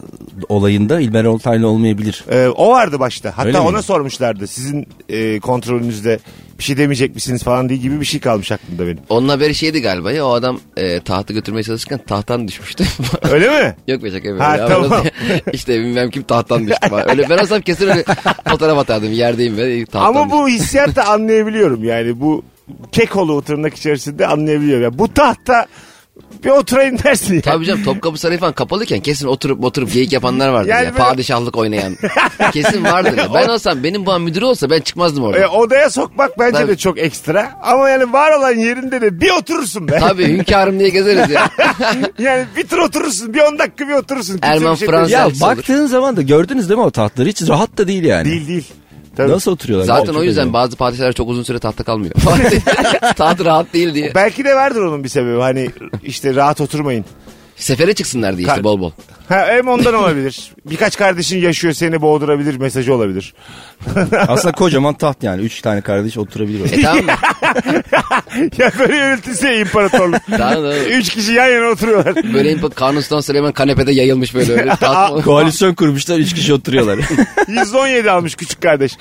olayında 0.48 1.00
İlber 1.00 1.24
Ortaylı 1.24 1.68
olmayabilir. 1.68 2.24
Ee, 2.30 2.48
o 2.48 2.70
vardı 2.70 3.00
başta. 3.00 3.32
Hatta 3.36 3.48
Öyle 3.48 3.58
mi? 3.60 3.64
ona 3.66 3.82
sormuşlardı. 3.82 4.46
Sizin 4.46 4.86
e, 5.08 5.40
kontrolünüzde 5.40 6.18
bir 6.58 6.64
şey 6.64 6.76
demeyecek 6.76 7.14
misiniz 7.14 7.42
falan 7.42 7.68
diye 7.68 7.78
gibi 7.78 8.00
bir 8.00 8.04
şey 8.06 8.20
kalmış 8.20 8.52
aklımda 8.52 8.86
benim. 8.86 8.98
Onun 9.08 9.28
haberi 9.28 9.54
şeydi 9.54 9.82
galiba 9.82 10.12
ya 10.12 10.26
o 10.26 10.30
adam 10.32 10.60
e, 10.76 11.00
tahtı 11.00 11.32
götürmeye 11.32 11.62
çalışırken 11.62 12.00
tahttan 12.06 12.48
düşmüştü. 12.48 12.84
Öyle 13.30 13.48
mi? 13.48 13.76
Yok 13.88 14.02
be 14.02 14.10
şaka 14.10 14.44
Ha, 14.48 14.56
ya. 14.56 14.66
tamam. 14.68 15.02
işte 15.52 15.80
bilmem 15.80 16.10
kim 16.10 16.22
tahttan 16.22 16.66
düştü. 16.66 16.88
falan. 16.88 17.10
Öyle 17.10 17.28
ben 17.30 17.38
olsam 17.38 17.60
kesin 17.60 17.88
öyle 17.88 18.04
fotoğraf 18.48 18.78
atardım. 18.78 19.12
Yerdeyim 19.12 19.56
ve 19.56 19.84
tahttan 19.84 20.08
Ama 20.08 20.24
düştüm. 20.24 20.38
bu 20.38 20.48
hissiyat 20.48 20.96
da 20.96 21.04
anlayabiliyorum 21.08 21.84
yani. 21.84 22.20
Bu 22.20 22.42
kekolu 22.92 23.42
tırnak 23.42 23.74
içerisinde 23.74 24.26
anlayabiliyorum. 24.26 24.82
Yani 24.84 24.98
bu 24.98 25.14
tahta 25.14 25.66
bir 26.44 26.50
oturayım 26.50 26.98
dersin 26.98 27.32
yani. 27.32 27.42
Tabii 27.42 27.64
canım 27.64 27.84
Topkapı 27.84 28.18
Sarayı 28.18 28.40
falan 28.40 28.52
kapalıyken 28.52 29.00
kesin 29.00 29.26
oturup 29.26 29.64
oturup 29.64 29.92
geyik 29.92 30.12
yapanlar 30.12 30.48
vardır 30.48 30.68
Yani 30.70 30.84
ya. 30.84 30.92
böyle- 30.94 31.04
Padişahlık 31.04 31.56
oynayan. 31.56 31.96
kesin 32.52 32.84
vardır 32.84 33.18
ya. 33.18 33.34
Ben 33.34 33.48
olsam 33.48 33.84
benim 33.84 34.06
bu 34.06 34.18
müdürü 34.18 34.44
olsa 34.44 34.70
ben 34.70 34.80
çıkmazdım 34.80 35.24
oradan. 35.24 35.42
E, 35.42 35.46
odaya 35.46 35.90
sokmak 35.90 36.38
bence 36.38 36.58
Tabii. 36.58 36.68
de 36.72 36.76
çok 36.76 36.98
ekstra. 36.98 37.50
Ama 37.62 37.88
yani 37.88 38.12
var 38.12 38.38
olan 38.38 38.52
yerinde 38.54 39.00
de 39.00 39.20
bir 39.20 39.30
oturursun 39.30 39.88
be. 39.88 39.98
Tabii 40.00 40.26
hünkârım 40.28 40.78
diye 40.80 40.88
gezeriz 40.88 41.30
ya. 41.30 41.50
yani 42.18 42.44
bir 42.56 42.66
tur 42.66 42.78
oturursun. 42.78 43.34
Bir 43.34 43.40
on 43.40 43.58
dakika 43.58 43.88
bir 43.88 43.94
oturursun. 43.94 44.32
Kimse 44.38 44.46
Erman 44.46 44.72
bir 44.72 44.78
şey 44.78 44.88
Fransız- 44.88 44.92
demez. 45.12 45.12
Ya 45.12 45.28
Güzel 45.28 45.48
olur. 45.48 45.56
baktığın 45.56 45.86
zaman 45.86 46.16
da 46.16 46.22
gördünüz 46.22 46.68
değil 46.68 46.78
mi 46.78 46.84
o 46.84 46.90
tahtları? 46.90 47.28
Hiç 47.28 47.48
rahat 47.48 47.78
da 47.78 47.88
değil 47.88 48.04
yani. 48.04 48.24
Değil 48.24 48.48
değil. 48.48 48.66
Tabii. 49.18 49.32
Nasıl 49.32 49.52
oturuyorlar? 49.52 49.86
Zaten 49.86 50.14
o 50.14 50.22
yüzden 50.22 50.40
acayip. 50.40 50.52
bazı 50.52 50.76
padişahlar 50.76 51.12
çok 51.12 51.28
uzun 51.28 51.42
süre 51.42 51.58
tahtta 51.58 51.84
kalmıyor. 51.84 52.14
Taht 53.16 53.44
rahat 53.44 53.72
değil 53.72 53.94
diye. 53.94 54.14
Belki 54.14 54.44
de 54.44 54.54
vardır 54.54 54.82
onun 54.82 55.04
bir 55.04 55.08
sebebi. 55.08 55.40
Hani 55.40 55.70
işte 56.02 56.34
rahat 56.34 56.60
oturmayın. 56.60 57.04
Sefere 57.58 57.94
çıksınlar 57.94 58.36
diye 58.36 58.48
işte 58.48 58.64
bol 58.64 58.80
bol. 58.80 58.92
Ha, 59.28 59.46
hem 59.48 59.68
ondan 59.68 59.94
olabilir. 59.94 60.52
Birkaç 60.66 60.96
kardeşin 60.96 61.38
yaşıyor 61.38 61.74
seni 61.74 62.00
boğdurabilir 62.02 62.56
mesajı 62.56 62.94
olabilir. 62.94 63.34
Aslında 64.28 64.52
kocaman 64.54 64.94
taht 64.94 65.22
yani. 65.22 65.42
Üç 65.42 65.60
tane 65.62 65.80
kardeş 65.80 66.18
oturabilir 66.18 66.60
orada. 66.60 66.74
E 66.76 66.82
tamam 66.82 67.04
mı? 67.04 67.12
ya 68.58 68.72
böyle 68.78 68.96
yönetilse 68.96 69.48
ya 69.48 69.60
imparatorluk. 69.60 70.20
Tamam, 70.26 70.54
tamam. 70.54 70.72
Üç 70.90 71.08
kişi 71.08 71.32
yan 71.32 71.46
yana 71.48 71.66
oturuyorlar. 71.66 72.14
Böyle 72.34 72.52
imp- 72.52 72.74
Kanuni 72.74 73.02
Sultan 73.02 73.20
Süleyman 73.20 73.52
kanepede 73.52 73.92
yayılmış 73.92 74.34
böyle 74.34 74.52
öyle. 74.52 74.76
Taht 74.76 75.12
mı? 75.16 75.22
Koalisyon 75.22 75.74
kurmuşlar. 75.74 76.18
Üç 76.18 76.34
kişi 76.34 76.54
oturuyorlar. 76.54 76.98
117 77.48 78.10
almış 78.10 78.34
küçük 78.34 78.62
kardeş. 78.62 78.92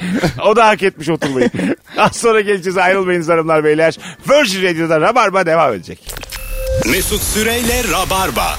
O 0.45 0.55
da 0.55 0.67
hak 0.67 0.83
etmiş 0.83 1.09
oturmayı. 1.09 1.49
Az 1.97 2.15
sonra 2.15 2.41
geleceğiz 2.41 2.77
ayrılmayınız 2.77 3.29
hanımlar 3.29 3.63
beyler. 3.63 3.97
Virgin 4.29 4.63
Radio'da 4.63 5.01
Rabarba 5.01 5.45
devam 5.45 5.73
edecek. 5.73 5.99
Mesut 6.85 7.21
Süreyle 7.21 7.83
Rabarba. 7.91 8.55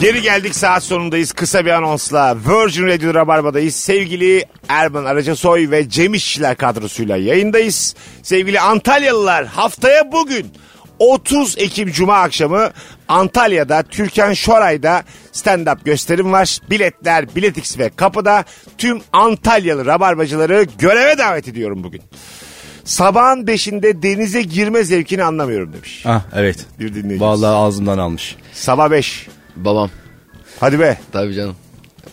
Geri 0.00 0.22
geldik 0.22 0.54
saat 0.54 0.82
sonundayız. 0.82 1.32
Kısa 1.32 1.64
bir 1.64 1.70
anonsla 1.70 2.36
Virgin 2.36 2.86
Radio 2.86 3.14
Rabarba'dayız. 3.14 3.74
Sevgili 3.74 4.44
Erman 4.68 5.04
Aracasoy 5.04 5.70
ve 5.70 5.88
Cem 5.88 6.14
İşçiler 6.14 6.56
kadrosuyla 6.56 7.16
yayındayız. 7.16 7.94
Sevgili 8.22 8.60
Antalyalılar 8.60 9.46
haftaya 9.46 10.12
bugün 10.12 10.52
30 10.98 11.58
Ekim 11.58 11.92
Cuma 11.92 12.16
akşamı 12.16 12.70
Antalya'da 13.08 13.82
Türkan 13.82 14.32
Şoray'da 14.32 15.04
stand-up 15.32 15.84
gösterim 15.84 16.32
var. 16.32 16.58
Biletler 16.70 17.36
Biletix 17.36 17.78
ve 17.78 17.90
kapıda 17.96 18.44
tüm 18.78 19.02
Antalyalı 19.12 19.86
Rabarbacıları 19.86 20.66
göreve 20.78 21.18
davet 21.18 21.48
ediyorum 21.48 21.84
bugün. 21.84 22.02
Sabahın 22.84 23.46
beşinde 23.46 24.02
denize 24.02 24.42
girme 24.42 24.84
zevkini 24.84 25.24
anlamıyorum 25.24 25.72
demiş. 25.72 26.02
ah 26.06 26.22
evet. 26.34 26.56
Bir 26.78 26.88
dinleyicimiz. 26.88 27.20
Vallahi 27.20 27.56
ağzımdan 27.56 27.98
almış. 27.98 28.36
Sabah 28.52 28.90
5. 28.90 29.26
Babam. 29.56 29.90
Hadi 30.60 30.80
be. 30.80 30.98
Tabii 31.12 31.34
canım. 31.34 31.56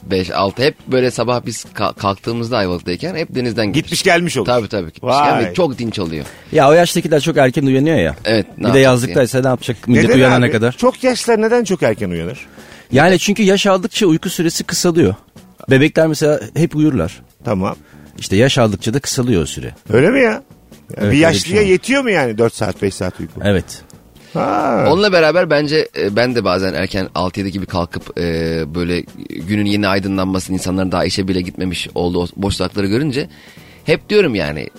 5 0.03 0.29
6 0.31 0.63
hep 0.63 0.75
böyle 0.87 1.11
sabah 1.11 1.45
biz 1.45 1.65
ka- 1.75 1.93
kalktığımızda 1.95 2.57
Ayvalık'tayken 2.57 3.15
hep 3.15 3.35
denizden 3.35 3.65
gelir. 3.65 3.83
Gitmiş 3.83 4.03
gelmiş 4.03 4.37
olur. 4.37 4.45
Tabii 4.45 4.67
tabii. 4.67 4.85
Gitmiş 4.93 5.13
Vay. 5.13 5.41
gelmiş. 5.41 5.55
Çok 5.55 5.77
dinç 5.77 5.99
oluyor. 5.99 6.25
Ya 6.51 6.69
o 6.69 6.73
yaştakiler 6.73 7.19
çok 7.21 7.37
erken 7.37 7.63
uyanıyor 7.65 7.97
ya. 7.97 8.15
Evet. 8.25 8.45
ne 8.57 8.67
bir 8.69 8.73
de 8.73 8.79
yazlıktaysa 8.79 9.41
ne 9.41 9.47
yapacak 9.47 9.87
millet 9.87 10.03
Neden 10.03 10.15
uyanana 10.15 10.45
abi? 10.45 10.51
kadar. 10.51 10.71
Çok 10.71 11.03
yaşlılar 11.03 11.41
neden 11.41 11.63
çok 11.63 11.83
erken 11.83 12.09
uyanır? 12.09 12.47
Yani 12.91 13.19
çünkü 13.19 13.43
yaş 13.43 13.67
aldıkça 13.67 14.05
uyku 14.05 14.29
süresi 14.29 14.63
kısalıyor. 14.63 15.15
Bebekler 15.69 16.07
mesela 16.07 16.39
hep 16.55 16.75
uyurlar. 16.75 17.21
Tamam. 17.45 17.75
İşte 18.17 18.35
yaş 18.35 18.57
aldıkça 18.57 18.93
da 18.93 18.99
kısalıyor 18.99 19.41
o 19.43 19.45
süre. 19.45 19.75
Öyle 19.93 20.09
mi 20.09 20.21
ya? 20.21 20.43
Evet, 20.97 21.13
bir 21.13 21.17
yaşlıya 21.17 21.61
şey 21.61 21.71
yetiyor 21.71 22.03
mu 22.03 22.09
yani 22.09 22.37
4 22.37 22.53
saat 22.53 22.81
5 22.81 22.93
saat 22.93 23.19
uyku? 23.19 23.39
Evet. 23.43 23.83
Ha. 24.33 24.85
Onunla 24.89 25.11
beraber 25.11 25.49
bence 25.49 25.89
e, 25.97 26.15
ben 26.15 26.35
de 26.35 26.43
bazen 26.43 26.73
erken 26.73 27.07
6-7 27.15 27.47
gibi 27.47 27.65
kalkıp 27.65 28.19
e, 28.19 28.63
böyle 28.75 29.01
günün 29.29 29.65
yeni 29.65 29.87
aydınlanmasını 29.87 30.53
insanların 30.53 30.91
daha 30.91 31.05
işe 31.05 31.27
bile 31.27 31.41
gitmemiş 31.41 31.89
olduğu 31.95 32.27
boş 32.35 32.55
saatleri 32.55 32.87
görünce 32.87 33.29
hep 33.85 34.09
diyorum 34.09 34.35
yani 34.35 34.69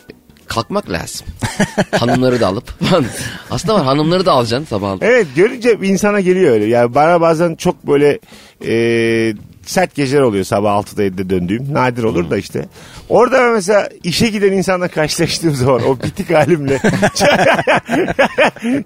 kalkmak 0.46 0.90
lazım. 0.90 1.26
Hanımları 1.90 2.40
da 2.40 2.46
alıp. 2.46 2.74
Aslında 3.50 3.74
var 3.74 3.84
hanımları 3.84 4.26
da 4.26 4.32
alacaksın 4.32 4.66
sabah. 4.66 4.96
Evet 5.00 5.26
görünce 5.36 5.78
insana 5.82 6.20
geliyor 6.20 6.52
öyle. 6.52 6.64
Yani 6.66 6.94
bana 6.94 7.20
bazen 7.20 7.54
çok 7.54 7.86
böyle 7.86 8.18
e, 8.66 9.34
sert 9.66 9.94
geceler 9.94 10.22
oluyor 10.22 10.44
sabah 10.44 10.82
6'da 10.82 11.04
7'de 11.04 11.30
döndüğüm. 11.30 11.74
Nadir 11.74 12.02
olur 12.02 12.30
da 12.30 12.38
işte. 12.38 12.64
Orada 13.12 13.52
mesela 13.52 13.88
işe 14.04 14.28
giden 14.28 14.52
insanla 14.52 14.88
karşılaştığım 14.88 15.54
zaman 15.54 15.82
o 15.88 15.98
bitik 16.02 16.30
halimle 16.30 16.72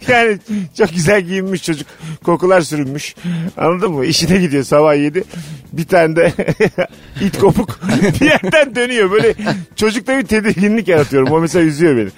yani 0.08 0.38
çok 0.78 0.94
güzel 0.94 1.20
giyinmiş 1.20 1.62
çocuk 1.62 1.86
kokular 2.24 2.60
sürünmüş 2.60 3.14
anladın 3.56 3.92
mı? 3.92 4.06
İşine 4.06 4.38
gidiyor 4.38 4.64
sabah 4.64 4.96
7 4.96 5.24
bir 5.72 5.84
tane 5.84 6.16
de 6.16 6.32
it 7.20 7.38
kopuk 7.38 7.80
bir 8.20 8.26
yerden 8.26 8.74
dönüyor 8.74 9.10
böyle 9.10 9.34
çocukta 9.76 10.18
bir 10.18 10.26
tedirginlik 10.26 10.88
yaratıyorum 10.88 11.32
o 11.32 11.40
mesela 11.40 11.64
üzüyor 11.64 11.96
beni. 11.96 12.10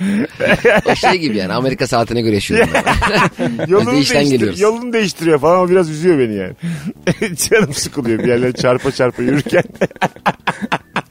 O 0.92 0.94
şey 0.94 1.12
gibi 1.12 1.36
yani 1.36 1.52
Amerika 1.52 1.86
saatine 1.86 2.20
göre 2.20 2.34
yaşıyorum. 2.34 2.68
yolunu, 3.68 3.92
değiştir, 3.92 4.58
yolunu 4.58 4.92
değiştiriyor 4.92 5.38
falan 5.38 5.60
o 5.60 5.70
biraz 5.70 5.90
üzüyor 5.90 6.18
beni 6.18 6.34
yani. 6.34 6.52
Canım 7.36 7.74
sıkılıyor 7.74 8.18
bir 8.18 8.28
yerlere 8.28 8.52
çarpa 8.52 8.90
çarpa 8.90 9.22
yürürken. 9.22 9.64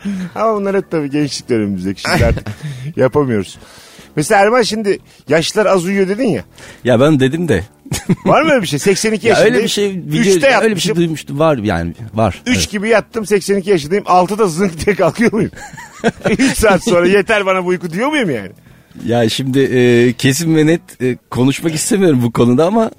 Ama 0.36 0.56
bunlar 0.60 0.76
hep 0.76 0.91
tabii 0.91 1.10
gençlik 1.10 1.50
dönemimizdeki 1.50 2.02
şimdi 2.02 2.26
artık 2.26 2.48
yapamıyoruz. 2.96 3.58
Mesela 4.15 4.41
Erman 4.41 4.62
şimdi 4.62 5.00
yaşlılar 5.30 5.65
az 5.65 5.86
uyuyor 5.86 6.08
dedin 6.08 6.30
ya. 6.30 6.43
Ya 6.84 7.00
ben 7.00 7.20
dedim 7.20 7.48
de. 7.48 7.63
Var 8.26 8.41
mı 8.41 8.52
öyle 8.52 8.62
bir 8.62 8.67
şey? 8.67 8.80
82 8.80 9.28
ya 9.28 9.30
yaşındayım. 9.30 9.56
öyle 9.56 9.63
bir 9.63 9.70
şey 9.70 9.89
video, 9.89 10.22
3'te 10.22 10.24
öyle 10.32 10.38
bir 10.38 10.41
şey 10.41 10.52
yatmışım. 10.54 10.96
duymuştum. 10.96 11.39
Var 11.39 11.58
yani 11.58 11.93
var. 12.13 12.41
3 12.46 12.58
Evet. 12.58 12.70
gibi 12.72 12.89
yattım 12.89 13.26
82 13.26 13.70
yaşındayım. 13.70 14.04
6'da 14.04 14.48
zınk 14.48 14.86
diye 14.86 14.96
kalkıyor 14.96 15.34
muyum? 15.34 15.52
3 16.39 16.58
saat 16.58 16.84
sonra 16.84 17.08
yeter 17.08 17.46
bana 17.46 17.63
bu 17.63 17.67
uyku 17.67 17.89
diyor 17.91 18.10
muyum 18.10 18.30
yani? 18.30 18.50
Ya 19.06 19.30
şimdi 19.30 19.60
e, 19.60 20.13
kesin 20.13 20.56
ve 20.56 20.65
net 20.65 20.82
e, 21.02 21.17
konuşmak 21.30 21.76
istemiyorum 21.76 22.20
bu 22.24 22.32
konuda 22.32 22.65
ama 22.65 22.91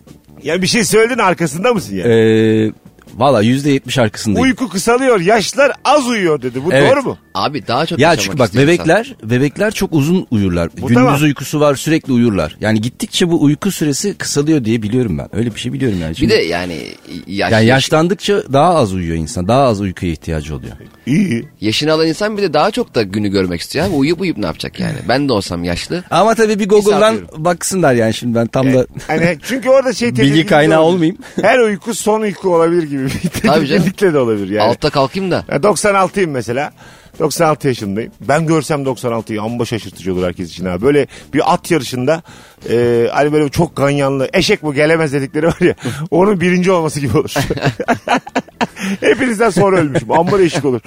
Ya 0.42 0.62
bir 0.62 0.66
şey 0.66 0.84
söyledin 0.84 1.18
arkasında 1.18 1.72
mısın 1.74 1.96
yani? 1.96 2.12
e, 2.12 2.72
valla 3.16 3.42
yüzde 3.42 3.70
yetmiş 3.70 3.98
arkasındayım. 3.98 4.48
Uyku 4.48 4.68
kısalıyor. 4.68 5.20
Yaşlılar 5.20 5.72
az 5.84 6.06
uyuyor 6.08 6.42
dedi. 6.42 6.64
Bu 6.64 6.72
Evet. 6.72 6.90
doğru 6.92 7.02
mu? 7.02 7.18
Abi 7.34 7.66
daha 7.66 7.86
çok 7.86 7.98
Ya 7.98 8.08
yaşamak 8.08 8.24
çünkü 8.24 8.38
bak 8.38 8.46
istiyorsan. 8.46 8.74
bebekler 8.74 9.14
bebekler 9.22 9.70
çok 9.70 9.92
uzun 9.92 10.26
uyurlar. 10.30 10.68
Bu 10.72 10.86
Gündüz 10.86 10.94
tamam. 10.94 11.22
uykusu 11.22 11.60
var 11.60 11.74
sürekli 11.74 12.12
uyurlar. 12.12 12.56
Yani 12.60 12.80
gittikçe 12.80 13.30
bu 13.30 13.42
uyku 13.42 13.70
süresi 13.70 14.14
kısalıyor 14.14 14.64
diye 14.64 14.82
biliyorum 14.82 15.18
ben. 15.18 15.28
Öyle 15.36 15.54
bir 15.54 15.60
şey 15.60 15.72
biliyorum 15.72 15.98
yani. 16.02 16.10
Bir 16.10 16.16
Şimdi, 16.16 16.32
de 16.32 16.36
yani 16.36 16.78
yaş, 17.26 17.52
yani 17.52 17.52
yaş- 17.52 17.64
yaşlandıkça 17.66 18.42
daha 18.52 18.74
az 18.74 18.92
uyuyor 18.94 19.16
insan. 19.16 19.48
Daha 19.48 19.62
az 19.62 19.80
uykuya 19.80 20.12
ihtiyacı 20.12 20.54
oluyor. 20.56 20.72
İyi. 21.06 21.48
yaşını 21.60 21.92
alan 21.92 22.06
insan 22.08 22.36
bir 22.36 22.42
de 22.42 22.52
daha 22.52 22.70
çok 22.70 22.94
da 22.94 23.02
günü 23.02 23.28
görmek 23.28 23.60
istiyor. 23.60 23.86
Abi 23.86 23.94
uyuyup 23.94 24.20
uyuyup 24.20 24.38
ne 24.38 24.46
yapacak 24.46 24.80
yani? 24.80 24.96
Ben 25.08 25.28
de 25.28 25.32
olsam 25.32 25.64
yaşlı. 25.64 26.04
Ama 26.10 26.34
tabii 26.34 26.58
bir 26.58 26.68
Google'dan 26.68 27.16
baksınlar 27.36 27.94
yani 27.94 28.14
şimdi 28.14 28.34
ben 28.34 28.46
tam 28.46 28.74
da 28.74 28.86
Hani 29.06 29.38
çünkü 29.42 29.68
orada 29.68 29.92
şey 29.92 30.08
bilgi 30.12 30.20
tedirginlik 30.22 30.48
kaynağı 30.48 30.80
olmayayım. 30.82 31.18
Her 31.42 31.58
uyku 31.58 31.94
son 31.94 32.20
uyku 32.20 32.54
olabilir 32.54 32.82
gibi 32.82 32.97
bir 33.04 33.10
Tabii 33.30 33.42
canım. 33.42 33.60
tedirginlikle 33.66 34.12
de 34.14 34.18
olabilir 34.18 34.48
yani. 34.48 34.70
Altta 34.70 34.90
kalkayım 34.90 35.30
da. 35.30 35.44
Ya 35.48 35.56
96'yım 35.56 36.30
mesela. 36.30 36.72
96 37.18 37.68
yaşındayım. 37.68 38.12
Ben 38.20 38.46
görsem 38.46 38.82
96'yı 38.82 39.42
amma 39.42 39.64
şaşırtıcı 39.64 40.12
olur 40.14 40.26
herkes 40.26 40.50
için 40.50 40.66
ha. 40.66 40.80
Böyle 40.80 41.06
bir 41.34 41.54
at 41.54 41.70
yarışında 41.70 42.22
e, 42.70 43.06
hani 43.12 43.32
böyle 43.32 43.48
çok 43.48 43.76
ganyanlı 43.76 44.28
eşek 44.32 44.62
bu 44.62 44.74
gelemez 44.74 45.12
dedikleri 45.12 45.46
var 45.46 45.60
ya 45.60 45.74
onun 46.10 46.40
birinci 46.40 46.70
olması 46.72 47.00
gibi 47.00 47.18
olur. 47.18 47.34
Hepinizden 49.00 49.50
sonra 49.50 49.76
ölmüşüm. 49.76 50.12
Amma 50.12 50.38
değişik 50.38 50.64
olur. 50.64 50.80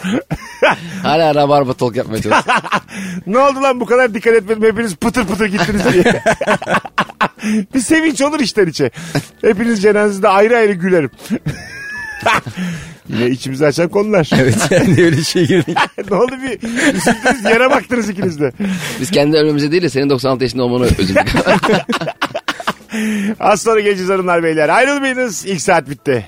Hala 1.04 1.36
rabarba 1.36 1.74
talk 1.74 1.96
yapmaya 1.96 2.22
çalışıyorum. 2.22 2.62
ne 3.28 3.40
oldu 3.40 3.62
lan 3.62 3.80
bu 3.80 3.86
kadar 3.86 4.14
dikkat 4.14 4.34
etmedim 4.34 4.64
hepiniz 4.64 4.96
pıtır 4.96 5.26
pıtır 5.28 5.46
gittiniz 5.46 5.82
diye. 5.94 6.22
bir 7.74 7.80
sevinç 7.80 8.22
olur 8.22 8.40
içten 8.40 8.66
içe. 8.68 8.92
Hepiniz 9.42 9.82
cenazede 9.82 10.28
ayrı 10.28 10.58
ayrı 10.58 10.74
gülerim. 10.74 11.10
Yine 13.10 13.30
içimizi 13.30 13.66
açan 13.66 13.90
konular. 13.90 14.30
evet 14.42 14.58
yani 14.72 15.04
öyle 15.04 15.24
şey 15.24 15.48
girdik. 15.48 15.78
ne 16.12 16.16
oldu 16.18 16.32
bir 16.44 16.68
üzüldünüz 16.94 17.44
yere 17.44 17.70
baktınız 17.70 18.10
ikiniz 18.10 18.40
de. 18.40 18.52
Biz 19.02 19.12
kendi 19.12 19.38
ölmemize 19.38 19.72
değil 19.72 19.84
de 19.84 19.90
senin 19.90 20.10
96 20.10 20.44
yaşında 20.44 20.64
olmanı 20.64 20.88
üzüldük. 21.00 21.34
Az 23.40 23.62
sonra 23.62 23.80
geleceğiz 23.80 24.10
hanımlar 24.10 24.44
beyler. 24.44 24.70
Ayrılmayınız. 24.70 25.46
İlk 25.46 25.62
saat 25.62 25.90
bitti. 25.90 26.26